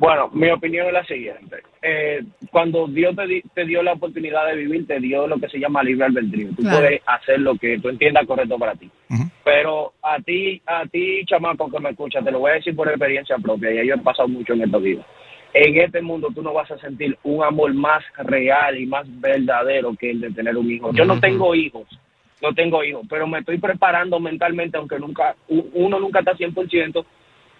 Bueno, 0.00 0.30
mi 0.32 0.48
opinión 0.48 0.86
es 0.86 0.92
la 0.92 1.04
siguiente. 1.04 1.56
Eh, 1.82 2.22
cuando 2.52 2.86
Dios 2.86 3.16
te, 3.16 3.26
di- 3.26 3.42
te 3.52 3.64
dio 3.64 3.82
la 3.82 3.94
oportunidad 3.94 4.46
de 4.46 4.54
vivir, 4.54 4.86
te 4.86 5.00
dio 5.00 5.26
lo 5.26 5.38
que 5.40 5.48
se 5.48 5.58
llama 5.58 5.82
libre 5.82 6.06
albedrío. 6.06 6.50
Tú 6.56 6.62
Claro. 6.62 6.78
puedes 6.78 7.02
hacer 7.04 7.40
lo 7.40 7.56
que 7.56 7.80
tú 7.80 7.88
entiendas 7.88 8.24
correcto 8.24 8.56
para 8.58 8.74
ti. 8.76 8.88
Pero 9.44 9.94
a 10.02 10.20
ti, 10.20 10.62
a 10.66 10.86
ti, 10.86 11.24
chamaco 11.26 11.68
que 11.68 11.80
me 11.80 11.90
escucha, 11.90 12.22
te 12.22 12.30
lo 12.30 12.38
voy 12.38 12.52
a 12.52 12.54
decir 12.54 12.76
por 12.76 12.86
experiencia 12.88 13.36
propia, 13.38 13.72
y 13.82 13.88
yo 13.88 13.94
he 13.94 13.98
pasado 13.98 14.28
mucho 14.28 14.52
en 14.52 14.62
estos 14.62 14.82
días. 14.84 15.04
En 15.52 15.76
este 15.80 16.00
mundo 16.00 16.28
tú 16.32 16.42
no 16.42 16.52
vas 16.52 16.70
a 16.70 16.78
sentir 16.78 17.18
un 17.24 17.42
amor 17.42 17.74
más 17.74 18.04
real 18.18 18.78
y 18.78 18.86
más 18.86 19.04
verdadero 19.20 19.96
que 19.98 20.10
el 20.10 20.20
de 20.20 20.30
tener 20.30 20.56
un 20.56 20.70
hijo. 20.70 20.92
Yo 20.92 21.04
no 21.06 21.18
tengo 21.18 21.54
hijos, 21.56 21.88
no 22.42 22.54
tengo 22.54 22.84
hijos, 22.84 23.04
pero 23.10 23.26
me 23.26 23.38
estoy 23.40 23.58
preparando 23.58 24.20
mentalmente, 24.20 24.76
aunque 24.76 24.98
nunca 25.00 25.34
uno 25.48 25.98
nunca 25.98 26.20
está 26.20 26.36
100%, 26.36 27.04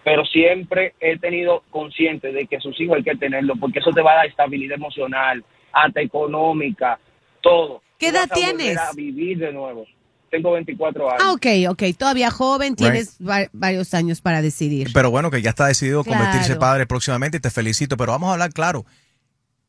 pero 0.03 0.25
siempre 0.25 0.93
he 0.99 1.17
tenido 1.19 1.63
consciente 1.69 2.31
de 2.31 2.47
que 2.47 2.59
sus 2.59 2.79
hijos 2.79 2.97
hay 2.97 3.03
que 3.03 3.15
tenerlo, 3.15 3.55
porque 3.59 3.79
eso 3.79 3.91
te 3.91 4.01
va 4.01 4.13
a 4.13 4.15
dar 4.17 4.25
estabilidad 4.27 4.75
emocional, 4.75 5.43
hasta 5.71 6.01
económica, 6.01 6.99
todo. 7.41 7.81
¿Qué 7.97 8.07
edad 8.09 8.27
vas 8.29 8.31
a 8.31 8.35
volver 8.41 8.57
tienes? 8.57 8.77
a 8.77 8.91
vivir 8.93 9.37
de 9.39 9.51
nuevo. 9.51 9.85
Tengo 10.31 10.51
24 10.51 11.09
años. 11.09 11.21
Ah, 11.25 11.31
ok, 11.33 11.45
ok. 11.71 11.83
Todavía 11.97 12.29
joven, 12.29 12.75
tienes 12.75 13.17
va- 13.19 13.49
varios 13.51 13.93
años 13.95 14.21
para 14.21 14.41
decidir. 14.43 14.89
Pero 14.93 15.09
bueno, 15.09 15.31
que 15.31 15.41
ya 15.41 15.49
está 15.49 15.65
decidido 15.65 16.03
convertirse 16.03 16.45
Claro. 16.49 16.59
padre 16.59 16.85
próximamente 16.85 17.37
y 17.37 17.39
te 17.39 17.49
felicito. 17.49 17.97
Pero 17.97 18.11
vamos 18.11 18.29
a 18.29 18.33
hablar 18.33 18.53
claro. 18.53 18.85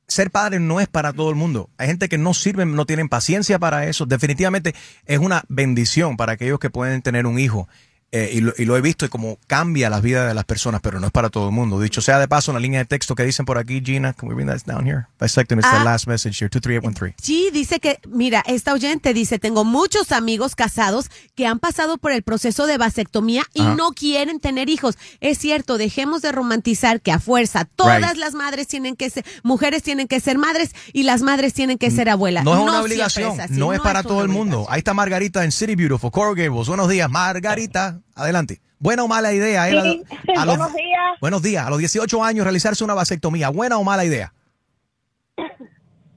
Ser 0.06 0.30
padre 0.30 0.58
no 0.60 0.80
es 0.80 0.88
para 0.88 1.12
todo 1.12 1.30
el 1.30 1.36
mundo. 1.36 1.70
Hay 1.78 1.86
gente 1.86 2.08
que 2.08 2.18
no 2.18 2.34
sirven, 2.34 2.74
no 2.74 2.84
tienen 2.84 3.08
paciencia 3.08 3.58
para 3.58 3.86
eso. 3.86 4.06
Definitivamente 4.06 4.74
es 5.06 5.18
una 5.18 5.44
bendición 5.48 6.16
para 6.16 6.32
aquellos 6.32 6.58
que 6.58 6.68
pueden 6.68 7.00
tener 7.00 7.26
un 7.26 7.38
hijo. 7.38 7.68
Eh, 8.12 8.30
y, 8.32 8.40
lo, 8.40 8.52
y 8.58 8.64
lo 8.64 8.76
he 8.76 8.80
visto 8.80 9.06
y 9.06 9.08
como 9.08 9.38
cambia 9.46 9.88
la 9.88 10.00
vida 10.00 10.26
de 10.26 10.34
las 10.34 10.44
personas, 10.44 10.80
pero 10.82 10.98
no 10.98 11.06
es 11.06 11.12
para 11.12 11.30
todo 11.30 11.46
el 11.48 11.54
mundo. 11.54 11.78
Dicho 11.80 12.00
sea 12.00 12.18
de 12.18 12.26
paso, 12.26 12.50
en 12.50 12.54
la 12.56 12.60
línea 12.60 12.80
de 12.80 12.84
texto 12.84 13.14
que 13.14 13.22
dicen 13.24 13.46
por 13.46 13.56
aquí, 13.56 13.80
Gina, 13.84 14.14
can 14.14 14.28
we 14.28 14.34
bring 14.34 14.48
that 14.48 14.62
down 14.66 14.84
here? 14.84 15.06
Bisecting 15.20 15.60
is 15.60 15.64
the 15.64 15.76
Ah. 15.76 15.84
last 15.84 16.08
message 16.08 16.42
here, 16.42 16.48
23813. 16.50 17.14
Sí, 17.22 17.50
dice 17.52 17.78
que, 17.78 18.00
mira, 18.08 18.42
esta 18.48 18.72
oyente 18.72 19.14
dice, 19.14 19.38
tengo 19.38 19.64
muchos 19.64 20.10
amigos 20.10 20.56
casados 20.56 21.08
que 21.36 21.46
han 21.46 21.60
pasado 21.60 21.98
por 21.98 22.10
el 22.10 22.24
proceso 22.24 22.66
de 22.66 22.78
vasectomía 22.78 23.44
y 23.54 23.60
Ajá. 23.62 23.76
no 23.76 23.92
quieren 23.92 24.40
tener 24.40 24.68
hijos. 24.70 24.98
Es 25.20 25.38
cierto, 25.38 25.78
dejemos 25.78 26.20
de 26.20 26.32
romantizar 26.32 27.00
que 27.00 27.12
a 27.12 27.20
fuerza 27.20 27.64
todas 27.64 28.00
Right. 28.02 28.16
las 28.16 28.34
madres 28.34 28.66
tienen 28.66 28.96
que 28.96 29.08
ser, 29.10 29.24
mujeres 29.44 29.84
tienen 29.84 30.08
que 30.08 30.18
ser 30.18 30.36
madres 30.36 30.72
y 30.92 31.04
las 31.04 31.22
madres 31.22 31.54
tienen 31.54 31.78
que 31.78 31.92
ser 31.92 32.08
abuelas. 32.08 32.42
No 32.44 32.54
es 32.56 32.60
una 32.60 32.80
obligación, 32.82 33.40
así, 33.40 33.52
no 33.54 33.72
es 33.72 33.78
para 33.78 34.02
todo 34.02 34.22
el 34.22 34.28
mundo. 34.28 34.56
obligación. 34.56 34.74
Ahí 34.74 34.78
está 34.78 34.94
Margarita 34.94 35.44
en 35.44 35.52
City 35.52 35.76
Beautiful, 35.76 36.10
Coral 36.10 36.34
Gables. 36.34 36.66
Buenos 36.66 36.88
días, 36.88 37.08
Margarita. 37.08 37.99
Adelante. 38.20 38.58
Buena 38.78 39.04
o 39.04 39.08
mala 39.08 39.32
idea. 39.32 39.68
eh, 39.68 39.72
Sí, 39.72 40.02
a 40.36 40.44
los- 40.46 40.56
buenos 40.56 40.74
días. 40.74 41.20
Buenos 41.20 41.42
días. 41.42 41.66
A 41.66 41.70
los 41.70 41.78
18 41.78 42.22
años 42.24 42.44
realizarse 42.44 42.82
una 42.84 42.94
vasectomía. 42.94 43.48
¿Buena 43.50 43.78
o 43.78 43.84
mala 43.84 44.04
idea? 44.04 44.32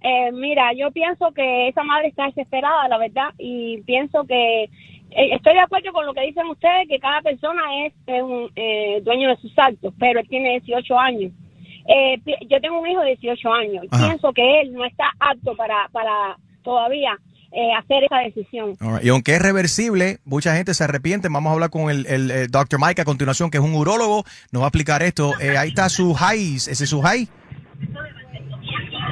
Eh, 0.06 0.32
mira, 0.34 0.74
yo 0.74 0.92
pienso 0.92 1.32
que 1.34 1.70
esa 1.70 1.84
madre 1.84 2.10
está 2.10 2.26
desesperada, 2.26 2.88
la 2.90 2.98
verdad, 2.98 3.30
y 3.38 3.82
pienso 3.84 4.26
que 4.26 4.64
eh, 4.64 4.70
estoy 5.32 5.54
de 5.54 5.62
acuerdo 5.62 5.94
con 5.94 6.06
lo 6.06 6.14
que 6.14 6.22
dicen 6.26 6.46
ustedes, 6.48 6.90
que 6.90 7.00
cada 7.00 7.22
persona 7.22 7.62
es 7.86 7.94
eh, 8.08 8.22
un 8.22 8.52
eh, 8.56 9.00
dueño 9.04 9.30
de 9.30 9.38
sus 9.38 9.58
actos, 9.58 9.94
pero 9.98 10.20
él 10.20 10.28
tiene 10.28 10.60
18 10.60 11.00
años. 11.00 11.32
Eh, 11.88 12.20
yo 12.50 12.60
tengo 12.60 12.80
un 12.82 12.88
hijo 12.90 13.00
de 13.02 13.16
18 13.16 13.54
años, 13.54 13.86
y 13.86 13.88
Ajá. 13.92 14.08
pienso 14.08 14.34
que 14.34 14.62
él 14.62 14.74
no 14.74 14.84
está 14.84 15.06
apto 15.20 15.56
para, 15.56 15.88
para 15.94 16.36
todavía 16.64 17.18
eh, 17.54 17.74
hacer 17.78 18.04
esa 18.04 18.18
decisión. 18.18 18.76
Right. 18.80 19.04
Y 19.04 19.10
aunque 19.10 19.36
es 19.36 19.42
reversible, 19.42 20.18
mucha 20.26 20.56
gente 20.56 20.74
se 20.74 20.84
arrepiente. 20.84 21.30
Vamos 21.30 21.52
a 21.52 21.54
hablar 21.54 21.70
con 21.70 21.90
el, 21.90 22.06
el, 22.08 22.48
Dr. 22.50 22.80
Mike 22.80 23.02
a 23.02 23.06
continuación, 23.06 23.52
que 23.52 23.58
es 23.58 23.64
un 23.64 23.76
urólogo. 23.76 24.24
Nos 24.52 24.62
va 24.62 24.66
a 24.66 24.70
explicar 24.70 25.04
esto. 25.04 25.40
Eh, 25.40 25.58
ahí 25.58 25.70
está 25.70 25.88
su 25.90 26.14
high. 26.14 26.56
¿Ese 26.56 26.72
es 26.72 26.90
su 26.90 27.02
high? 27.02 27.28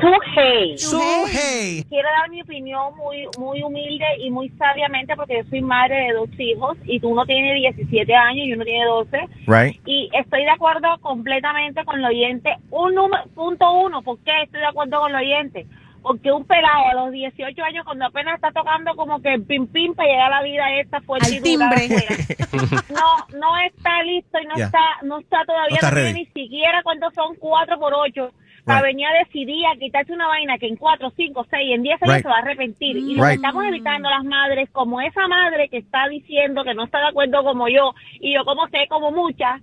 Suhey. 0.01 0.77
Suhey. 0.77 1.83
Quiero 1.87 2.09
dar 2.19 2.29
mi 2.29 2.41
opinión 2.41 2.95
muy 2.97 3.27
muy 3.37 3.61
humilde 3.61 4.05
y 4.19 4.31
muy 4.31 4.49
sabiamente 4.57 5.15
porque 5.15 5.43
yo 5.43 5.49
soy 5.49 5.61
madre 5.61 5.95
de 5.95 6.13
dos 6.13 6.29
hijos 6.39 6.77
y 6.85 6.99
tú 6.99 7.09
uno 7.09 7.25
tiene 7.25 7.53
17 7.53 8.13
años 8.15 8.47
y 8.47 8.53
uno 8.53 8.65
tiene 8.65 8.85
12. 8.85 9.17
Right. 9.45 9.79
Y 9.85 10.09
estoy 10.13 10.43
de 10.43 10.49
acuerdo 10.49 10.87
completamente 11.01 11.85
con 11.85 11.99
el 11.99 12.05
oyente. 12.05 12.55
Un 12.71 12.95
número, 12.95 13.23
punto 13.35 13.71
uno, 13.71 14.01
¿por 14.01 14.17
qué 14.19 14.31
estoy 14.43 14.61
de 14.61 14.67
acuerdo 14.67 15.01
con 15.01 15.11
el 15.11 15.17
oyente? 15.17 15.67
Porque 16.01 16.31
un 16.31 16.45
pelado 16.45 16.87
a 16.87 16.93
los 16.95 17.11
18 17.11 17.63
años, 17.63 17.85
cuando 17.85 18.05
apenas 18.05 18.35
está 18.35 18.51
tocando 18.51 18.95
como 18.95 19.21
que 19.21 19.33
el 19.35 19.43
pim 19.45 19.67
pim 19.67 19.93
para 19.93 20.09
llegar 20.09 20.33
a 20.33 20.37
la 20.37 20.43
vida 20.43 20.79
esta 20.79 20.99
fuerte 21.01 21.27
Al 21.27 21.33
y 21.33 21.39
dura 21.39 21.69
no, 22.89 23.37
no 23.39 23.57
está 23.59 24.03
listo 24.03 24.39
y 24.39 24.45
no 24.47 24.55
está, 24.55 24.79
no 25.03 25.19
está 25.19 25.43
todavía, 25.45 25.69
No 25.81 25.87
está 25.87 25.89
no 25.91 25.95
tiene 25.97 26.09
ready. 26.13 26.19
ni 26.19 26.25
siquiera 26.43 26.81
cuántos 26.83 27.13
son 27.13 27.35
cuatro 27.35 27.77
por 27.79 27.93
ocho. 27.93 28.31
Para 28.65 28.81
Right. 28.81 28.89
venir 28.89 29.07
a 29.07 29.13
decidir 29.25 29.65
a 29.67 29.75
quitarse 29.75 30.13
una 30.13 30.27
vaina 30.27 30.57
que 30.59 30.67
en 30.67 30.75
cuatro, 30.75 31.11
cinco, 31.15 31.45
seis, 31.49 31.73
en 31.73 31.81
diez 31.81 32.01
años 32.03 32.15
Right. 32.15 32.23
se 32.23 32.29
va 32.29 32.35
a 32.35 32.39
arrepentir. 32.39 32.97
Y 32.97 33.15
lo 33.15 33.23
que 33.23 33.29
Right. 33.29 33.35
estamos 33.37 33.63
evitando 33.65 34.07
las 34.09 34.23
madres, 34.23 34.69
como 34.71 35.01
esa 35.01 35.27
madre 35.27 35.67
que 35.69 35.77
está 35.77 36.07
diciendo 36.09 36.63
que 36.63 36.75
no 36.75 36.83
está 36.83 36.99
de 36.99 37.07
acuerdo 37.07 37.43
como 37.43 37.67
yo, 37.69 37.93
y 38.19 38.33
yo 38.35 38.45
como 38.45 38.67
sé, 38.67 38.85
como 38.87 39.11
muchas, 39.11 39.61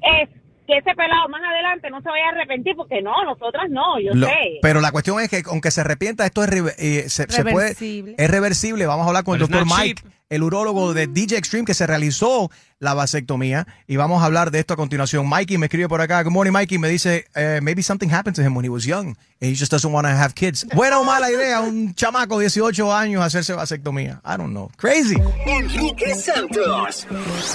es 0.00 0.28
que 0.66 0.76
ese 0.78 0.94
pelado 0.94 1.28
más 1.28 1.42
adelante 1.42 1.90
no 1.90 2.00
se 2.02 2.08
vaya 2.08 2.26
a 2.26 2.28
arrepentir, 2.30 2.74
porque 2.76 3.02
no, 3.02 3.12
nosotras 3.24 3.68
no, 3.70 3.98
yo 4.00 4.14
Lo- 4.14 4.26
sé. 4.28 4.58
pero 4.62 4.80
la 4.80 4.92
cuestión 4.92 5.20
es 5.20 5.28
que 5.28 5.42
aunque 5.46 5.70
se 5.70 5.80
arrepienta, 5.80 6.24
esto 6.24 6.44
es, 6.44 6.50
eh, 6.78 7.08
se, 7.08 7.24
se 7.30 7.42
puede, 7.42 7.54
Reversible. 7.68 8.14
es 8.16 8.30
reversible. 8.30 8.86
Vamos 8.86 9.04
a 9.04 9.08
hablar 9.08 9.24
con 9.24 9.34
el 9.34 9.40
doctor 9.40 9.64
Mike, 9.66 10.02
el 10.32 10.42
urólogo 10.42 10.94
de 10.94 11.06
DJ 11.08 11.36
Extreme 11.36 11.66
que 11.66 11.74
se 11.74 11.86
realizó 11.86 12.50
la 12.78 12.94
vasectomía 12.94 13.66
y 13.86 13.96
vamos 13.96 14.22
a 14.22 14.24
hablar 14.24 14.50
de 14.50 14.60
esto 14.60 14.72
a 14.72 14.76
continuación. 14.78 15.28
Mikey 15.28 15.58
me 15.58 15.66
escribe 15.66 15.90
por 15.90 16.00
acá. 16.00 16.22
Good 16.22 16.32
morning, 16.32 16.52
Mikey. 16.52 16.78
Me 16.78 16.88
dice, 16.88 17.26
eh, 17.34 17.60
maybe 17.62 17.82
something 17.82 18.08
happened 18.08 18.34
to 18.36 18.42
him 18.42 18.56
when 18.56 18.64
he 18.64 18.70
was 18.70 18.86
young 18.86 19.08
and 19.08 19.50
he 19.50 19.54
just 19.54 19.70
doesn't 19.70 19.92
want 19.92 20.06
to 20.06 20.10
have 20.10 20.34
kids. 20.34 20.66
Buena 20.74 20.98
o 21.00 21.04
mala 21.04 21.30
idea, 21.30 21.60
un 21.60 21.94
chamaco 21.94 22.38
de 22.38 22.44
18 22.44 22.94
años 22.94 23.22
hacerse 23.22 23.52
vasectomía. 23.52 24.22
I 24.24 24.38
don't 24.38 24.52
know. 24.52 24.70
Crazy. 24.78 25.16
Enrique 25.46 26.14
Santos. 26.14 27.06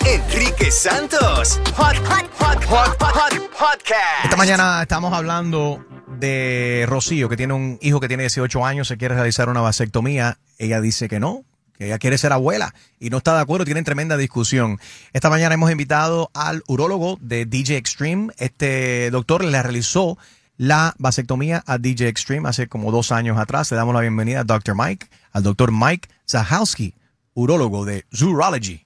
Enrique 0.05 0.69
Santos. 0.69 1.59
Hot, 1.75 1.97
hot, 1.97 2.29
hot, 2.39 2.63
hot, 2.65 3.01
hot, 3.01 3.15
hot 3.15 3.33
podcast. 3.57 4.23
Esta 4.23 4.37
mañana 4.37 4.83
estamos 4.83 5.11
hablando 5.13 5.83
de 6.19 6.85
Rocío, 6.87 7.27
que 7.27 7.37
tiene 7.37 7.53
un 7.53 7.79
hijo 7.81 7.99
que 7.99 8.07
tiene 8.07 8.23
18 8.23 8.63
años, 8.63 8.87
se 8.87 8.97
quiere 8.97 9.15
realizar 9.15 9.49
una 9.49 9.61
vasectomía. 9.61 10.37
Ella 10.59 10.79
dice 10.79 11.09
que 11.09 11.19
no, 11.19 11.43
que 11.77 11.85
ella 11.85 11.99
quiere 11.99 12.17
ser 12.17 12.33
abuela 12.33 12.73
y 12.99 13.09
no 13.09 13.17
está 13.17 13.35
de 13.35 13.41
acuerdo, 13.41 13.65
tienen 13.65 13.83
tremenda 13.83 14.17
discusión. 14.17 14.79
Esta 15.13 15.29
mañana 15.29 15.55
hemos 15.55 15.71
invitado 15.71 16.31
al 16.33 16.63
urólogo 16.67 17.17
de 17.21 17.45
DJ 17.45 17.77
Extreme. 17.77 18.33
Este 18.37 19.11
doctor 19.11 19.43
le 19.43 19.61
realizó 19.61 20.17
la 20.57 20.95
vasectomía 20.97 21.63
a 21.67 21.77
DJ 21.77 22.07
Extreme 22.07 22.49
hace 22.49 22.67
como 22.67 22.91
dos 22.91 23.11
años 23.11 23.37
atrás. 23.37 23.69
Le 23.71 23.77
damos 23.77 23.93
la 23.93 24.01
bienvenida 24.01 24.39
a 24.41 24.43
Dr. 24.43 24.75
Mike, 24.75 25.07
al 25.31 25.43
doctor 25.43 25.71
Mike 25.71 26.09
Zahalski, 26.27 26.95
urólogo 27.33 27.85
de 27.85 28.05
Zoorology. 28.13 28.85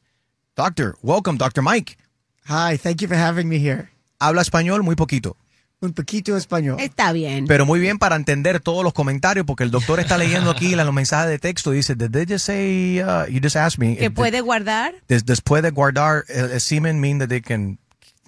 Doctor, 0.56 0.98
welcome, 1.02 1.38
Dr. 1.38 1.64
Mike. 1.64 1.98
Hi, 2.46 2.78
thank 2.78 2.98
you 3.02 3.08
for 3.08 3.18
having 3.18 3.48
me 3.48 3.58
here. 3.58 3.90
Habla 4.20 4.42
español 4.42 4.84
muy 4.84 4.96
poquito. 4.96 5.38
Un 5.82 5.94
poquito 5.94 6.38
español. 6.38 6.80
Está 6.80 7.12
bien. 7.12 7.48
Pero 7.48 7.66
muy 7.66 7.80
bien 7.80 7.98
para 7.98 8.16
entender 8.16 8.60
todos 8.60 8.84
los 8.84 8.94
comentarios, 8.94 9.46
porque 9.48 9.64
el 9.64 9.72
doctor 9.72 10.00
está 10.00 10.16
leyendo 10.18 10.52
aquí 10.52 10.76
la- 10.76 10.84
los 10.84 10.94
mensajes 10.94 11.28
de 11.30 11.40
texto 11.40 11.72
dice, 11.72 11.96
did 11.96 12.12
they 12.12 12.26
just 12.28 12.46
say, 12.46 13.02
uh, 13.02 13.26
you 13.28 13.40
just 13.42 13.56
asked 13.56 13.80
me, 13.80 13.96
que 13.98 14.06
if- 14.06 14.14
puede 14.14 14.42
guardar. 14.42 14.94
does, 15.10 15.26
does 15.26 15.42
puede 15.42 15.72
guardar 15.72 16.24
el, 16.30 16.52
el 16.52 16.60
semen 16.60 17.00
mean 17.02 17.18
that 17.18 17.30
they 17.30 17.42
can, 17.42 17.80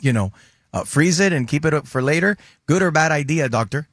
you 0.02 0.12
know, 0.12 0.32
uh, 0.74 0.84
freeze 0.84 1.20
it 1.20 1.32
and 1.32 1.48
keep 1.48 1.64
it 1.64 1.74
up 1.76 1.86
for 1.86 2.02
later? 2.02 2.38
Good 2.68 2.82
or 2.82 2.90
bad 2.92 3.12
idea, 3.12 3.48
doctor? 3.50 3.88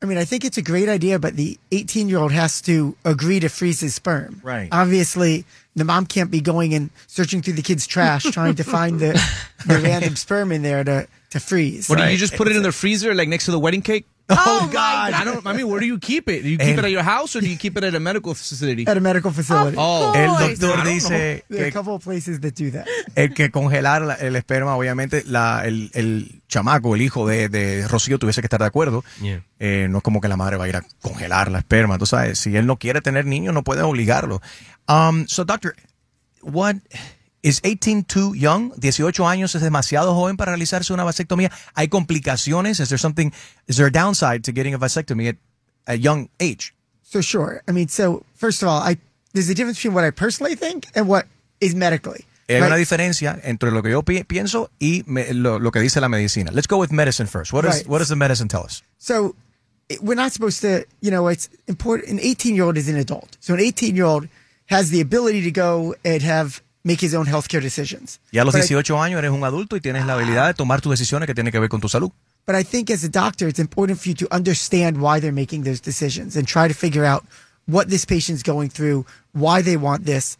I 0.00 0.06
mean, 0.06 0.18
I 0.18 0.24
think 0.26 0.44
it's 0.44 0.58
a 0.58 0.62
great 0.62 0.88
idea, 0.88 1.18
but 1.18 1.34
the 1.34 1.58
18 1.72 2.08
year 2.08 2.18
old 2.18 2.30
has 2.30 2.60
to 2.62 2.94
agree 3.04 3.40
to 3.40 3.48
freeze 3.48 3.80
his 3.80 3.94
sperm. 3.94 4.38
Right. 4.44 4.68
Obviously, 4.70 5.46
the 5.74 5.84
mom 5.84 6.06
can't 6.06 6.30
be 6.30 6.40
going 6.42 6.74
and 6.74 6.90
searching 7.08 7.40
through 7.42 7.54
the 7.54 7.62
kid's 7.62 7.86
trash 7.88 8.22
trying 8.24 8.54
to 8.56 8.64
find 8.64 9.00
the, 9.00 9.14
the 9.66 9.78
random 9.82 10.14
sperm 10.14 10.52
in 10.52 10.62
there 10.62 10.84
to, 10.84 11.08
to 11.34 11.40
freeze. 11.40 11.88
What 11.90 11.98
do 11.98 12.04
you 12.10 12.16
just 12.16 12.34
put 12.36 12.48
it 12.48 12.56
in 12.56 12.62
the 12.62 12.72
freezer, 12.72 13.14
like 13.14 13.28
next 13.28 13.44
to 13.46 13.50
the 13.52 13.58
wedding 13.60 13.82
cake? 13.82 14.06
Oh, 14.30 14.70
God. 14.72 15.12
I 15.12 15.22
don't. 15.22 15.46
I 15.46 15.52
mean, 15.52 15.68
where 15.68 15.78
do 15.80 15.86
you 15.86 15.98
keep 15.98 16.30
it? 16.30 16.42
Do 16.42 16.48
you 16.48 16.56
keep 16.56 16.68
And- 16.68 16.78
it 16.78 16.84
at 16.86 16.90
your 16.90 17.02
house 17.04 17.36
or 17.36 17.42
do 17.42 17.46
you 17.46 17.58
keep 17.58 17.76
it 17.76 17.84
at 17.84 17.94
a 17.94 18.00
medical 18.00 18.34
facility? 18.34 18.86
At 18.88 18.96
a 18.96 19.00
medical 19.00 19.30
facility. 19.32 19.76
Oh, 19.78 20.14
El 20.16 20.56
doctor 20.56 20.82
dice 20.82 21.44
There 21.50 21.60
are 21.60 21.64
a 21.64 21.64
que 21.66 21.72
couple 21.72 21.92
of 21.94 22.02
places 22.02 22.40
that 22.40 22.54
do 22.54 22.70
that. 22.70 22.86
el 23.16 23.34
que 23.34 23.50
congelar 23.50 24.00
la- 24.00 24.14
el 24.14 24.34
esperma, 24.36 24.76
obviamente, 24.76 25.24
la, 25.26 25.66
el, 25.66 25.90
el 25.92 26.40
chamaco, 26.48 26.94
el 26.94 27.02
hijo 27.02 27.28
de, 27.28 27.50
de 27.50 27.86
Rocío 27.86 28.18
tuviese 28.18 28.40
que 28.40 28.46
estar 28.46 28.60
de 28.60 28.66
acuerdo. 28.66 29.04
Yeah. 29.20 29.42
Eh, 29.58 29.88
no 29.90 29.98
es 29.98 30.02
como 30.02 30.22
que 30.22 30.28
la 30.28 30.38
madre 30.38 30.56
va 30.56 30.64
a 30.64 30.68
ir 30.70 30.76
a 30.76 30.86
congelar 31.02 31.50
la 31.50 31.58
esperma, 31.58 31.98
tú 31.98 32.06
sabes. 32.06 32.38
Si 32.38 32.56
él 32.56 32.64
no 32.66 32.78
quiere 32.78 33.02
tener 33.02 33.26
niños, 33.26 33.52
no 33.52 33.62
puede 33.62 33.82
obligarlo. 33.82 34.40
Um, 34.88 35.26
so, 35.28 35.44
doctor, 35.44 35.74
what 36.40 36.76
is 37.44 37.60
18 37.62 38.04
too 38.04 38.32
young? 38.34 38.72
18 38.80 39.24
años 39.28 39.54
es 39.54 39.60
demasiado 39.62 40.14
joven 40.14 40.36
para 40.36 40.52
realizarse 40.52 40.92
una 40.92 41.04
vasectomía. 41.04 41.50
¿Hay 41.74 41.88
complicaciones? 41.88 42.80
Is 42.80 42.88
there 42.88 42.98
something? 42.98 43.30
Is 43.68 43.76
there 43.76 43.86
a 43.86 43.92
downside 43.92 44.42
to 44.44 44.52
getting 44.52 44.74
a 44.74 44.78
vasectomy 44.78 45.28
at 45.28 45.36
a 45.86 45.94
young 45.96 46.28
age? 46.40 46.74
So, 47.02 47.20
sure. 47.20 47.62
I 47.68 47.72
mean, 47.72 47.88
so, 47.88 48.24
first 48.34 48.62
of 48.62 48.68
all, 48.68 48.80
I 48.82 48.96
there's 49.34 49.50
a 49.50 49.54
difference 49.54 49.78
between 49.78 49.94
what 49.94 50.04
I 50.04 50.10
personally 50.10 50.56
think 50.56 50.86
and 50.94 51.06
what 51.06 51.26
is 51.60 51.74
medically. 51.74 52.24
Hay 52.48 52.60
right? 52.60 52.66
una 52.68 52.76
diferencia 52.76 53.38
entre 53.42 53.70
lo 53.70 53.82
que 53.82 53.90
yo 53.90 54.02
pi- 54.02 54.22
pienso 54.24 54.70
y 54.80 55.02
me- 55.06 55.32
lo, 55.34 55.58
lo 55.58 55.70
que 55.70 55.80
dice 55.80 56.00
la 56.00 56.08
medicina. 56.08 56.50
Let's 56.52 56.66
go 56.66 56.78
with 56.78 56.90
medicine 56.92 57.26
first. 57.26 57.52
What, 57.52 57.64
is, 57.64 57.74
Right. 57.76 57.86
what 57.88 57.98
does 58.00 58.08
the 58.08 58.16
medicine 58.16 58.48
tell 58.48 58.64
us? 58.64 58.82
So 58.98 59.34
it- 59.88 60.02
we're 60.02 60.14
not 60.14 60.32
supposed 60.32 60.60
to, 60.62 60.84
you 61.00 61.10
know, 61.10 61.28
it's 61.28 61.48
important. 61.68 62.10
An 62.10 62.20
18 62.20 62.54
year 62.54 62.64
old 62.64 62.76
is 62.76 62.88
an 62.88 62.96
adult. 62.96 63.36
So 63.40 63.54
an 63.54 63.60
18 63.60 63.96
year 63.96 64.04
old 64.06 64.28
has 64.66 64.90
the 64.90 65.00
ability 65.00 65.42
to 65.42 65.50
go 65.50 65.94
and 66.04 66.22
have, 66.22 66.62
make 66.84 67.00
his 67.00 67.14
own 67.14 67.26
healthcare 67.26 67.60
decisions. 67.62 68.20
Ya 68.30 68.42
a 68.42 68.44
los 68.44 68.54
But 68.54 68.70
I- 68.70 68.74
años 68.74 69.18
eres 69.18 69.30
un 69.30 69.42
adulto 69.42 69.74
y 69.76 69.80
tienes 69.80 70.04
la 70.06 70.14
habilidad 70.14 70.46
de 70.48 70.54
tomar 70.54 70.80
tus 70.80 70.90
decisiones 70.92 71.26
que 71.26 71.34
tienen 71.34 71.50
que 71.50 71.58
ver 71.58 71.68
con 71.68 71.80
tu 71.80 71.88
salud. 71.88 72.10
But 72.46 72.54
I 72.54 72.62
think 72.62 72.90
as 72.90 73.02
a 73.04 73.08
doctor, 73.08 73.48
it's 73.48 73.58
important 73.58 73.98
for 73.98 74.08
you 74.10 74.14
to 74.16 74.28
understand 74.30 74.98
why 75.00 75.18
they're 75.18 75.32
making 75.32 75.64
those 75.64 75.80
decisions 75.80 76.36
and 76.36 76.46
try 76.46 76.68
to 76.68 76.74
figure 76.74 77.04
out 77.04 77.24
what 77.66 77.88
this 77.88 78.04
patient's 78.04 78.42
going 78.42 78.68
through, 78.68 79.06
why 79.32 79.62
they 79.62 79.78
want 79.78 80.04
this. 80.04 80.36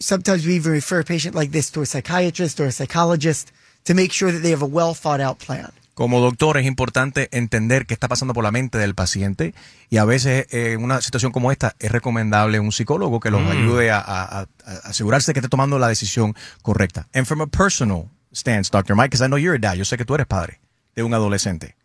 Sometimes 0.00 0.46
we 0.46 0.54
even 0.54 0.72
refer 0.72 1.00
a 1.00 1.04
patient 1.04 1.34
like 1.34 1.52
this 1.52 1.70
to 1.72 1.82
a 1.82 1.86
psychiatrist 1.86 2.58
or 2.60 2.64
a 2.66 2.72
psychologist 2.72 3.52
to 3.84 3.92
make 3.94 4.10
sure 4.12 4.32
that 4.32 4.42
they 4.42 4.50
have 4.50 4.62
a 4.62 4.66
well 4.66 4.94
thought 4.94 5.20
out 5.20 5.38
plan. 5.38 5.70
Como 5.94 6.20
doctor 6.20 6.58
es 6.58 6.66
importante 6.66 7.28
entender 7.30 7.86
qué 7.86 7.94
está 7.94 8.08
pasando 8.08 8.34
por 8.34 8.42
la 8.42 8.50
mente 8.50 8.78
del 8.78 8.94
paciente 8.96 9.54
y 9.90 9.98
a 9.98 10.04
veces 10.04 10.46
eh, 10.50 10.72
en 10.72 10.82
una 10.82 11.00
situación 11.00 11.30
como 11.30 11.52
esta 11.52 11.76
es 11.78 11.92
recomendable 11.92 12.58
un 12.58 12.72
psicólogo 12.72 13.20
que 13.20 13.30
los 13.30 13.40
Mm. 13.42 13.48
ayude 13.50 13.90
a, 13.92 13.98
a- 14.00 14.40
a- 14.40 14.46
a 14.66 14.72
asegurarse 14.88 15.32
que 15.32 15.38
esté 15.38 15.48
tomando 15.48 15.78
la 15.78 15.86
decisión 15.88 16.34
correcta. 16.62 17.06
And 17.14 17.26
from 17.26 17.40
a 17.42 17.46
personal 17.46 18.10
stance, 18.32 18.70
Dr. 18.72 18.96
Mike, 18.96 19.10
because 19.10 19.24
I 19.24 19.28
know 19.28 19.38
you're 19.38 19.56
a 19.56 19.60
dad, 19.60 19.74
yo 19.76 19.84
sé 19.84 19.96
que 19.96 20.04
tú 20.04 20.14
eres 20.16 20.26
padre 20.26 20.60
de 20.96 21.04
un 21.04 21.14
adolescente. 21.14 21.76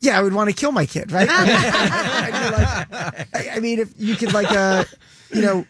Yeah, 0.00 0.18
I 0.18 0.22
would 0.22 0.32
want 0.32 0.48
to 0.48 0.56
kill 0.56 0.72
my 0.72 0.86
kid, 0.86 1.10
right? 1.12 1.28
I, 1.30 2.30
mean, 2.32 2.52
like, 2.52 3.26
I, 3.34 3.56
I 3.56 3.60
mean, 3.60 3.80
if 3.80 3.90
you 3.98 4.16
could 4.16 4.32
like, 4.32 4.50
uh, 4.50 4.84
you 5.34 5.42
know, 5.42 5.66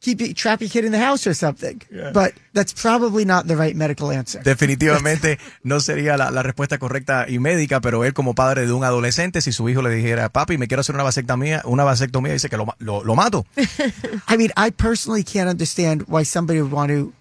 keep 0.00 0.20
it, 0.20 0.36
trap 0.36 0.60
your 0.60 0.70
kid 0.70 0.84
in 0.84 0.92
the 0.92 0.98
house 0.98 1.26
or 1.26 1.34
something. 1.34 1.80
But 2.12 2.34
that's 2.52 2.72
probably 2.72 3.24
not 3.24 3.46
the 3.46 3.56
right 3.56 3.74
medical 3.74 4.10
answer. 4.12 4.40
Definitivamente 4.42 5.38
no 5.64 5.80
sería 5.80 6.16
la, 6.16 6.30
la 6.30 6.42
respuesta 6.42 6.78
correcta 6.78 7.26
y 7.28 7.38
médica, 7.38 7.80
pero 7.80 8.04
él 8.04 8.12
como 8.12 8.34
padre 8.34 8.66
de 8.66 8.72
un 8.72 8.84
adolescente, 8.84 9.40
si 9.40 9.52
su 9.52 9.68
hijo 9.68 9.82
le 9.82 9.90
dijera, 9.90 10.28
papi, 10.28 10.56
me 10.58 10.68
quiero 10.68 10.80
hacer 10.82 10.94
una 10.94 11.04
vasectomía, 11.04 11.62
una 11.64 11.84
vasectomía, 11.84 12.32
dice 12.32 12.48
que 12.48 12.56
lo, 12.56 12.66
lo, 12.78 13.02
lo 13.02 13.14
mato. 13.16 13.44
I 14.28 14.36
mean, 14.36 14.50
I 14.56 14.70
personally 14.70 15.24
can't 15.24 15.48
understand 15.50 16.04
why 16.08 16.24
somebody 16.24 16.60
would 16.60 16.72
want 16.72 16.90
to 16.90 17.12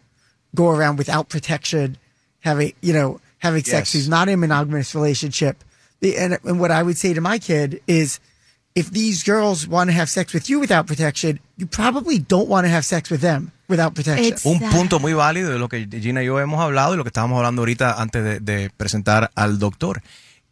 go 0.55 0.69
around 0.69 0.97
without 0.97 1.29
protection, 1.29 1.97
having 2.41 2.73
you 2.81 2.93
know 2.93 3.19
having 3.39 3.63
sex 3.63 3.93
Yes. 3.93 3.93
who's 3.93 4.09
not 4.09 4.27
in 4.27 4.35
a 4.35 4.37
monogamous 4.37 4.93
relationship. 4.95 5.63
And, 6.01 6.37
and 6.43 6.59
what 6.59 6.69
I 6.71 6.83
would 6.83 6.97
say 6.97 7.13
to 7.13 7.21
my 7.21 7.39
kid 7.39 7.81
is, 7.87 8.19
if 8.77 8.91
these 8.91 9.23
girls 9.25 9.67
want 9.67 9.89
to 9.89 9.97
have 9.97 10.07
sex 10.07 10.33
with 10.33 10.43
you 10.47 10.59
without 10.59 10.85
protection, 10.85 11.39
you 11.57 11.65
probably 11.67 12.19
don't 12.19 12.47
want 12.47 12.65
to 12.67 12.71
have 12.71 12.83
sex 12.83 13.09
with 13.09 13.21
them 13.21 13.51
without 13.67 13.93
protection. 13.93 14.35
Un 14.43 14.59
punto 14.69 14.99
muy 14.99 15.13
válido 15.13 15.51
de 15.51 15.57
lo 15.59 15.67
que 15.67 15.87
Gina 15.89 16.21
y 16.21 16.27
yo 16.27 16.39
hemos 16.39 16.59
hablado 16.61 16.93
y 16.93 16.97
lo 16.97 17.03
que 17.03 17.09
estábamos 17.09 17.37
hablando 17.37 17.61
ahorita 17.61 17.99
antes 18.01 18.23
de, 18.23 18.39
de 18.39 18.69
presentar 18.69 19.31
al 19.35 19.57
doctor, 19.57 20.01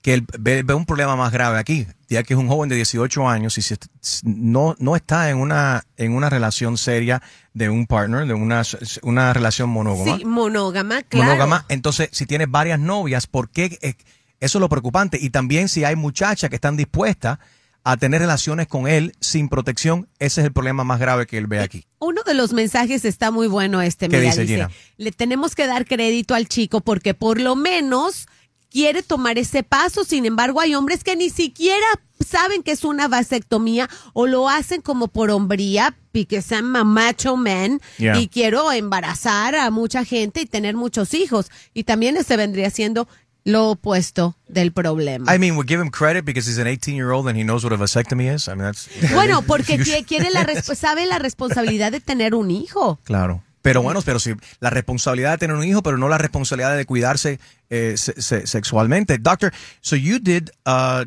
que 0.01 0.13
él 0.15 0.25
ve, 0.39 0.63
ve 0.63 0.73
un 0.73 0.85
problema 0.85 1.15
más 1.15 1.31
grave 1.31 1.57
aquí, 1.59 1.87
ya 2.09 2.23
que 2.23 2.33
es 2.35 2.39
un 2.39 2.47
joven 2.47 2.69
de 2.69 2.75
18 2.75 3.27
años 3.29 3.57
y 3.57 3.61
si 3.61 3.73
est- 3.73 3.85
no, 4.23 4.75
no 4.79 4.95
está 4.95 5.29
en 5.29 5.37
una, 5.37 5.83
en 5.97 6.13
una 6.13 6.29
relación 6.29 6.77
seria 6.77 7.21
de 7.53 7.69
un 7.69 7.85
partner, 7.87 8.25
de 8.27 8.33
una, 8.33 8.61
una 9.03 9.33
relación 9.33 9.69
monógama. 9.69 10.17
Sí, 10.17 10.25
monógama, 10.25 11.01
claro. 11.03 11.25
monógama. 11.25 11.65
Entonces, 11.69 12.09
si 12.11 12.25
tienes 12.25 12.49
varias 12.51 12.79
novias, 12.79 13.27
¿por 13.27 13.49
qué? 13.49 13.77
Eh, 13.81 13.95
Eso 14.39 14.57
es 14.57 14.61
lo 14.61 14.69
preocupante. 14.69 15.17
Y 15.21 15.29
también 15.29 15.69
si 15.69 15.83
hay 15.85 15.95
muchachas 15.95 16.49
que 16.49 16.55
están 16.57 16.75
dispuestas 16.77 17.39
a 17.87 17.97
tener 17.97 18.19
relaciones 18.19 18.67
con 18.67 18.87
él 18.87 19.13
sin 19.21 19.47
protección, 19.47 20.09
ese 20.19 20.41
es 20.41 20.47
el 20.47 20.51
problema 20.51 20.83
más 20.83 20.99
grave 20.99 21.27
que 21.27 21.37
él 21.37 21.45
ve 21.47 21.59
aquí. 21.59 21.85
Uno 21.99 22.23
de 22.23 22.33
los 22.33 22.51
mensajes 22.51 23.05
está 23.05 23.29
muy 23.31 23.47
bueno 23.47 23.81
este, 23.81 24.09
¿Qué 24.09 24.17
mira, 24.17 24.31
dice, 24.31 24.47
Gina? 24.47 24.71
le 24.97 25.11
tenemos 25.11 25.53
que 25.55 25.67
dar 25.67 25.85
crédito 25.85 26.33
al 26.33 26.47
chico 26.47 26.81
porque 26.81 27.13
por 27.13 27.39
lo 27.39 27.55
menos 27.55 28.27
quiere 28.71 29.03
tomar 29.03 29.37
ese 29.37 29.61
paso. 29.63 30.03
Sin 30.03 30.25
embargo, 30.25 30.59
hay 30.59 30.73
hombres 30.75 31.03
que 31.03 31.15
ni 31.15 31.29
siquiera 31.29 31.85
saben 32.19 32.63
que 32.63 32.71
es 32.71 32.83
una 32.83 33.07
vasectomía 33.07 33.87
o 34.13 34.25
lo 34.25 34.49
hacen 34.49 34.81
como 34.81 35.07
por 35.07 35.29
hombría, 35.29 35.95
porque 36.11 36.41
se 36.41 36.55
llama 36.55 36.83
macho 36.83 37.37
man 37.37 37.79
Yeah. 37.99 38.19
y 38.19 38.27
quiero 38.29 38.71
embarazar 38.71 39.55
a 39.55 39.69
mucha 39.69 40.03
gente 40.03 40.41
y 40.41 40.45
tener 40.45 40.75
muchos 40.75 41.13
hijos. 41.13 41.51
Y 41.73 41.83
también 41.83 42.17
ese 42.17 42.35
vendría 42.35 42.69
siendo 42.69 43.07
lo 43.45 43.69
opuesto 43.69 44.35
del 44.47 44.71
problema. 44.73 45.33
I 45.33 45.37
mean, 45.39 45.55
we 45.55 45.63
give 45.65 45.79
him 45.81 45.89
credit 45.89 46.25
because 46.25 46.47
he's 46.49 46.57
an 46.59 46.67
18 46.67 46.95
year 46.95 47.11
old 47.11 47.27
and 47.27 47.37
he 47.37 47.43
knows 47.43 47.63
what 47.63 47.71
a 47.73 47.77
vasectomy 47.77 48.27
is. 48.33 48.47
I 48.47 48.55
mean, 48.55 48.63
that's. 48.65 48.89
Bueno, 49.13 49.41
porque 49.47 49.77
qui- 49.77 50.03
quiere 50.03 50.31
la 50.31 50.45
sabe 50.75 51.05
la 51.05 51.19
responsabilidad 51.19 51.91
de 51.91 52.01
tener 52.01 52.33
un 52.35 52.51
hijo. 52.51 52.99
Claro. 53.05 53.41
Pero 53.61 53.81
bueno, 53.81 54.01
pero 54.03 54.19
sí, 54.19 54.31
la 54.59 54.69
responsabilidad 54.69 55.31
de 55.31 55.37
tener 55.39 55.55
un 55.55 55.63
hijo, 55.63 55.81
pero 55.81 55.97
no 55.97 56.07
la 56.07 56.19
responsabilidad 56.19 56.75
de 56.77 56.85
cuidarse 56.85 57.39
eh, 57.71 57.95
se- 57.97 58.21
se- 58.21 58.45
sexualmente. 58.45 59.17
Doctor, 59.17 59.51
so 59.81 59.95
you 59.95 60.19
did 60.19 60.51
uh, 60.67 61.03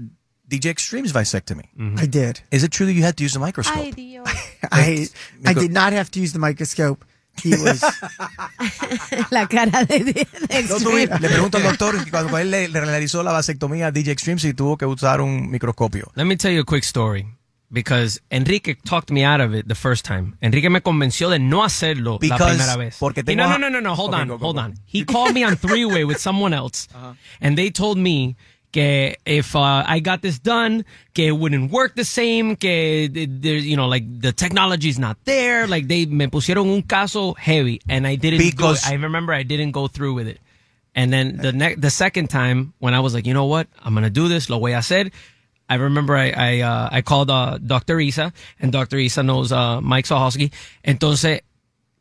DJ 0.48 0.66
Extreme's 0.70 1.12
vasectomy. 1.12 1.68
I 2.02 2.06
did. 2.06 2.40
Is 2.50 2.64
it 2.64 2.72
true 2.72 2.86
that 2.86 2.94
you 2.94 3.04
had 3.04 3.14
to 3.16 3.22
use 3.24 3.32
the 3.34 3.38
microscope? 3.38 3.78
Ay, 3.80 3.92
Dios. 3.92 4.28
I 4.72 5.08
I 5.44 5.54
did 5.54 5.70
not 5.72 5.92
have 5.92 6.10
to 6.12 6.20
use 6.20 6.32
the 6.32 6.40
microscope. 6.40 7.04
He 7.44 7.56
was 7.56 7.80
la 9.30 9.46
cara 9.46 9.84
de, 9.84 9.98
de- 10.04 10.26
No, 10.82 11.18
le 11.18 11.28
pregunto 11.28 11.58
al 11.58 11.64
doctor 11.64 12.04
que 12.04 12.10
cuando 12.10 12.36
él 12.38 12.50
le, 12.50 12.68
le 12.68 12.80
realizó 12.80 13.22
la 13.22 13.32
vasectomía 13.32 13.88
a 13.88 13.90
DJ 13.92 14.12
Extreme 14.12 14.40
si 14.40 14.54
tuvo 14.54 14.76
que 14.76 14.86
usar 14.86 15.20
un 15.20 15.50
microscopio. 15.50 16.10
Let 16.14 16.24
me 16.24 16.36
tell 16.36 16.52
you 16.54 16.62
a 16.62 16.64
quick 16.64 16.84
story. 16.84 17.26
Because 17.70 18.18
Enrique 18.30 18.76
talked 18.76 19.10
me 19.10 19.26
out 19.26 19.42
of 19.42 19.52
it 19.54 19.66
the 19.68 19.74
first 19.74 20.06
time. 20.06 20.38
Enrique 20.40 20.70
me 20.70 20.80
convenció 20.80 21.28
de 21.28 21.38
no 21.38 21.64
hacerlo 21.64 22.18
la 22.22 22.36
primera 22.38 22.76
vez. 22.76 22.96
porque 22.98 23.22
tengo- 23.22 23.42
no, 23.46 23.58
no, 23.58 23.58
no, 23.58 23.68
no, 23.68 23.80
no, 23.82 23.94
hold 23.94 24.14
Okay, 24.14 24.22
on, 24.22 24.28
go, 24.28 24.38
go, 24.38 24.46
hold 24.46 24.56
go. 24.56 24.62
on. 24.62 24.74
He 24.86 25.04
called 25.04 25.34
me 25.34 25.44
on 25.44 25.56
three-way 25.58 26.04
with 26.04 26.16
someone 26.18 26.54
else. 26.54 26.88
And 27.42 27.56
they 27.58 27.70
told 27.70 27.98
me 27.98 28.36
que 28.72 29.16
if 29.24 29.56
uh, 29.56 29.84
I 29.86 30.00
got 30.00 30.22
this 30.22 30.38
done, 30.38 30.84
que 31.14 31.28
it 31.28 31.32
wouldn't 31.32 31.70
work 31.70 31.94
the 31.94 32.04
same, 32.04 32.56
que 32.56 33.08
th- 33.08 33.28
there's, 33.30 33.66
you 33.66 33.76
know, 33.76 33.88
like 33.88 34.04
the 34.20 34.32
technology's 34.32 34.98
not 34.98 35.16
there. 35.24 35.66
Like 35.66 35.88
they 35.88 36.06
me 36.06 36.26
pusieron 36.26 36.72
un 36.72 36.82
caso 36.82 37.34
heavy 37.36 37.80
and 37.88 38.06
I 38.06 38.16
didn't 38.16 38.38
Because-. 38.38 38.86
I 38.86 38.94
remember 38.94 39.32
I 39.32 39.42
didn't 39.42 39.72
go 39.72 39.88
through 39.88 40.14
with 40.14 40.28
it. 40.28 40.40
And 40.94 41.12
then 41.12 41.36
the 41.36 41.52
next, 41.52 41.80
the 41.80 41.90
second 41.90 42.28
time 42.28 42.74
when 42.78 42.92
I 42.92 43.00
was 43.00 43.14
like, 43.14 43.26
you 43.26 43.34
know 43.34 43.44
what, 43.44 43.68
I'm 43.82 43.94
gonna 43.94 44.10
do 44.10 44.28
this, 44.28 44.50
lo 44.50 44.58
voy 44.58 44.72
a 44.72 44.78
hacer. 44.78 45.10
I 45.68 45.74
remember 45.74 46.16
I 46.16 46.30
I, 46.30 46.60
uh, 46.60 46.88
I 46.90 47.02
called 47.02 47.30
uh, 47.30 47.58
Dr. 47.58 48.00
Isa, 48.00 48.32
and 48.58 48.72
Dr. 48.72 48.96
Isa 48.96 49.22
knows 49.22 49.52
uh, 49.52 49.80
Mike 49.82 50.06
Sohosky. 50.06 50.50
Entonces, 50.82 51.40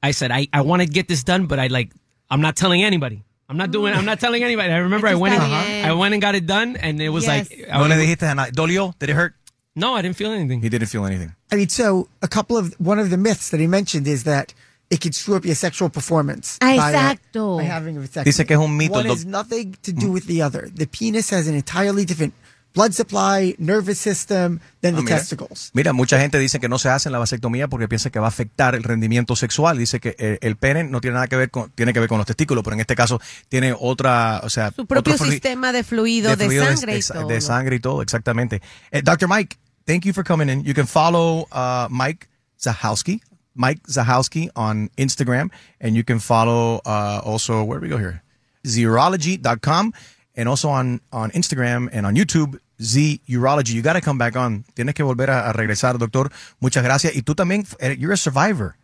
I 0.01 0.11
said 0.11 0.31
I 0.31 0.47
I 0.53 0.61
want 0.61 0.81
to 0.81 0.87
get 0.87 1.07
this 1.07 1.23
done, 1.23 1.47
but 1.47 1.59
I 1.59 1.67
like 1.67 1.91
I'm 2.29 2.41
not 2.41 2.55
telling 2.55 2.83
anybody. 2.83 3.23
I'm 3.49 3.57
not 3.57 3.71
doing. 3.71 3.93
I'm 3.93 4.05
not 4.05 4.19
telling 4.19 4.43
anybody. 4.43 4.71
I 4.73 4.77
remember 4.77 5.07
I 5.07 5.15
went 5.15 5.35
and, 5.35 5.43
está 5.43 5.65
bien. 5.65 5.85
I 5.85 5.93
went 5.93 6.13
and 6.13 6.21
got 6.21 6.35
it 6.35 6.45
done, 6.45 6.75
and 6.75 7.01
it 7.01 7.09
was 7.09 7.25
Yes. 7.25 7.49
like 7.49 7.69
I 7.71 7.77
No 7.77 7.83
le 7.83 7.89
was- 7.95 7.97
dijiste 8.05 8.23
a 8.29 8.35
nadie. 8.35 8.51
¿Dolió? 8.51 8.93
Did 8.99 9.09
it 9.09 9.13
hurt? 9.15 9.35
no, 9.75 9.95
I 9.95 10.01
didn't 10.01 10.17
feel 10.17 10.31
anything. 10.31 10.61
He 10.61 10.69
didn't 10.69 10.87
feel 10.89 11.05
anything. 11.05 11.33
I 11.51 11.55
mean, 11.55 11.69
so 11.69 12.09
a 12.21 12.27
couple 12.27 12.57
of 12.57 12.73
one 12.79 12.99
of 12.99 13.09
the 13.09 13.17
myths 13.17 13.49
that 13.51 13.59
he 13.59 13.67
mentioned 13.67 14.07
is 14.07 14.23
that 14.23 14.53
it 14.89 14.99
could 15.01 15.13
screw 15.15 15.35
up 15.35 15.45
your 15.45 15.55
sexual 15.55 15.89
performance. 15.89 16.57
by, 16.59 16.77
uh, 16.77 17.13
Exacto. 17.13 17.57
By, 17.59 17.63
having 17.63 17.95
a 17.97 18.01
vasectomy. 18.01 18.23
Dice 18.25 18.45
que 18.45 18.55
es 18.55 18.59
un 18.61 18.77
mito, 18.77 18.91
One 18.91 19.03
doc- 19.03 19.17
has 19.17 19.25
nothing 19.25 19.77
to 19.83 19.91
do 19.93 20.11
with 20.11 20.25
the 20.27 20.41
other. 20.41 20.69
The 20.73 20.87
penis 20.87 21.29
has 21.29 21.47
an 21.47 21.55
entirely 21.55 22.05
different 22.05 22.33
blood 22.77 22.93
supply, 22.93 23.55
nervous 23.57 23.97
system 23.97 24.59
than 24.81 24.93
the 24.93 24.99
Ah, 24.99 25.03
mira. 25.03 25.17
testicles. 25.17 25.71
Mira, 25.73 25.93
mucha 25.93 26.19
gente 26.19 26.37
dice 26.37 26.59
que 26.59 26.69
no 26.69 26.77
se 26.77 26.89
hacen 26.89 27.11
la 27.11 27.17
vasectomía 27.17 27.67
porque 27.67 27.87
piensa 27.87 28.11
que 28.11 28.19
va 28.19 28.27
a 28.27 28.29
afectar 28.29 28.75
el 28.75 28.83
rendimiento 28.83 29.35
sexual. 29.35 29.77
Dice 29.79 29.99
que 29.99 30.15
eh, 30.19 30.37
el 30.41 30.55
pene 30.57 30.83
no 30.83 31.01
tiene 31.01 31.15
nada 31.15 31.27
que 31.27 31.35
ver 31.35 31.49
con, 31.49 31.71
tiene 31.71 31.91
que 31.91 31.99
ver 31.99 32.07
con 32.07 32.19
los 32.19 32.27
testículos, 32.27 32.63
pero 32.63 32.75
en 32.75 32.81
este 32.81 32.95
caso 32.95 33.19
tiene 33.49 33.73
otra, 33.77 34.41
o 34.43 34.49
sea, 34.49 34.71
Su 34.75 34.85
propio 34.85 35.17
sistema 35.17 35.71
de 35.71 35.83
fluido, 35.83 36.35
de, 36.35 36.45
fluido 36.45 36.65
sangre 36.65 36.93
de, 36.93 36.99
y 36.99 37.01
todo. 37.01 37.27
de 37.27 37.41
sangre 37.41 37.75
y 37.75 37.79
todo, 37.79 38.01
exactamente. 38.03 38.61
Eh, 38.91 39.01
Dr. 39.03 39.27
Mike, 39.27 39.57
thank 39.85 40.03
you 40.05 40.13
for 40.13 40.23
coming 40.23 40.47
in. 40.49 40.63
You 40.63 40.73
can 40.75 40.85
follow 40.85 41.47
uh, 41.51 41.87
Mike 41.89 42.27
Zahowski, 42.61 43.21
Mike 43.55 43.81
Zahowski 43.87 44.49
on 44.55 44.89
Instagram, 44.97 45.49
and 45.81 45.95
you 45.95 46.03
can 46.03 46.19
follow 46.19 46.81
uh, 46.85 47.21
also, 47.25 47.63
where 47.63 47.79
do 47.79 47.85
we 47.85 47.89
go 47.89 47.97
here? 47.97 48.21
Zerology.com, 48.65 49.93
and 50.35 50.47
also 50.47 50.69
on, 50.69 50.99
on 51.11 51.31
Instagram 51.31 51.89
and 51.91 52.05
on 52.05 52.15
YouTube, 52.15 52.59
Z 52.81 53.21
Urology. 53.27 53.73
You 53.73 53.81
got 53.81 53.93
to 53.93 54.01
come 54.01 54.17
back 54.17 54.35
on. 54.35 54.63
Tienes 54.75 54.93
que 54.95 55.03
volver 55.03 55.29
a, 55.29 55.49
a 55.49 55.53
regresar, 55.53 55.97
doctor. 55.97 56.31
Muchas 56.59 56.83
gracias. 56.83 57.15
Y 57.15 57.21
tú 57.23 57.33
también, 57.35 57.65
eh, 57.79 57.95
you're 57.97 58.13
a 58.13 58.17
survivor. 58.17 58.75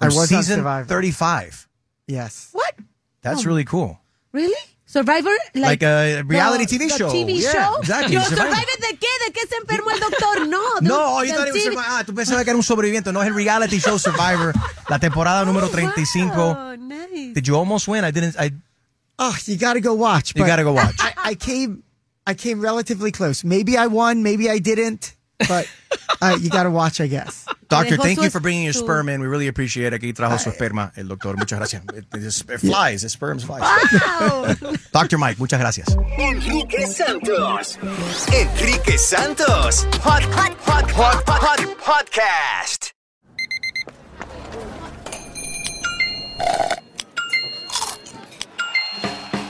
I 0.00 0.06
From 0.06 0.14
was 0.16 0.30
on 0.32 0.38
season 0.42 0.56
Survivor. 0.58 0.86
35. 0.86 1.68
Yes. 2.06 2.48
What? 2.52 2.74
That's 3.22 3.40
Oh. 3.40 3.48
really 3.48 3.64
cool. 3.64 3.98
Really? 4.32 4.54
Survivor? 4.86 5.30
Like 5.54 5.82
a 5.82 6.22
reality 6.22 6.64
the- 6.64 6.78
TV 6.78 6.88
the 6.88 6.96
show. 6.96 7.10
TV 7.10 7.40
Yeah, 7.42 7.52
show? 7.52 7.76
exactly. 7.80 8.14
Yo, 8.14 8.22
Survivor. 8.22 8.46
¿Survivor 8.54 8.78
de 8.80 8.96
qué? 8.98 9.06
¿De 9.26 9.32
qué 9.32 9.40
se 9.48 9.56
enfermó 9.56 9.90
el 9.90 10.00
doctor? 10.00 10.46
No. 10.48 10.58
No, 10.80 11.24
yo 11.24 11.34
thought 11.34 11.48
it 11.48 11.52
was 11.54 11.62
TV. 11.62 11.74
Survivor. 11.74 11.84
Ah, 11.86 12.04
tú 12.06 12.14
pensabas 12.14 12.44
que 12.44 12.50
era 12.50 12.56
un 12.56 12.62
sobreviviente. 12.62 13.12
No, 13.12 13.20
es 13.22 13.28
el 13.28 13.34
reality 13.34 13.80
show 13.80 13.98
Survivor, 13.98 14.54
la 14.88 14.98
temporada 14.98 15.44
número 15.46 15.68
35. 15.68 16.32
Oh, 16.40 16.76
nice. 16.76 17.34
Did 17.34 17.44
you 17.46 17.56
almost 17.56 17.86
win? 17.88 18.04
I 18.04 18.12
didn't. 18.12 18.36
I. 18.38 18.52
Oh, 19.18 19.34
you 19.46 19.56
got 19.58 19.74
to 19.74 19.80
go 19.80 19.94
watch. 19.94 20.32
You 20.36 20.46
gotta 20.46 20.62
go 20.62 20.72
watch. 20.72 20.94
I, 21.00 21.32
I 21.32 21.34
came, 21.34 21.82
I 22.28 22.34
came 22.34 22.60
relatively 22.60 23.10
close. 23.10 23.42
Maybe 23.42 23.78
I 23.78 23.86
won, 23.86 24.22
maybe 24.22 24.50
I 24.50 24.58
didn't, 24.58 25.16
but 25.48 25.66
uh, 26.20 26.36
you 26.38 26.50
got 26.50 26.64
to 26.64 26.70
watch, 26.70 27.00
I 27.00 27.06
guess. 27.06 27.46
Doctor, 27.68 27.96
thank 27.96 28.20
you 28.20 28.28
for 28.28 28.38
bringing 28.38 28.64
your 28.64 28.74
sperm 28.74 29.08
in. 29.08 29.22
We 29.22 29.26
really 29.26 29.48
appreciate 29.48 29.94
it. 29.94 29.98
Aquí 29.98 30.12
trajo 30.12 30.38
su 30.38 30.50
esperma 30.50 30.92
el 30.98 31.08
doctor. 31.08 31.38
Muchas 31.38 31.58
gracias. 31.58 31.82
It, 31.94 32.04
it, 32.12 32.50
it 32.50 32.60
flies. 32.60 33.02
It 33.02 33.08
sperms 33.08 33.44
flies. 33.44 33.62
Wow. 33.62 34.54
Doctor 34.92 35.16
Mike, 35.16 35.38
muchas 35.38 35.58
gracias. 35.58 35.88
Enrique 36.18 36.84
Santos. 36.84 37.78
Enrique 38.30 38.98
Santos. 38.98 39.84
Hot, 40.02 40.22
hot, 40.24 40.54
hot, 40.66 40.90
hot, 40.90 41.24
hot, 41.26 41.58
hot 41.58 41.78
podcast. 41.80 42.92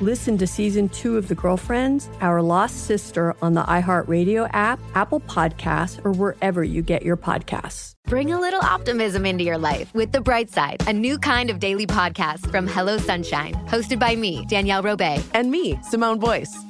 Listen 0.00 0.38
to 0.38 0.46
season 0.46 0.88
two 0.88 1.18
of 1.18 1.28
The 1.28 1.34
Girlfriends, 1.34 2.08
Our 2.22 2.40
Lost 2.40 2.86
Sister 2.86 3.36
on 3.42 3.52
the 3.52 3.62
iHeartRadio 3.64 4.48
app, 4.54 4.80
Apple 4.94 5.20
Podcasts, 5.20 6.02
or 6.06 6.12
wherever 6.12 6.64
you 6.64 6.80
get 6.80 7.02
your 7.02 7.18
podcasts. 7.18 7.92
Bring 8.06 8.32
a 8.32 8.40
little 8.40 8.62
optimism 8.62 9.26
into 9.26 9.44
your 9.44 9.58
life 9.58 9.92
with 9.94 10.12
The 10.12 10.22
Bright 10.22 10.48
Side, 10.48 10.82
a 10.88 10.92
new 10.94 11.18
kind 11.18 11.50
of 11.50 11.58
daily 11.58 11.86
podcast 11.86 12.50
from 12.50 12.66
Hello 12.66 12.96
Sunshine, 12.96 13.52
hosted 13.68 13.98
by 13.98 14.16
me, 14.16 14.46
Danielle 14.46 14.82
Robay. 14.82 15.22
And 15.34 15.50
me, 15.50 15.78
Simone 15.82 16.18
Boyce. 16.18 16.69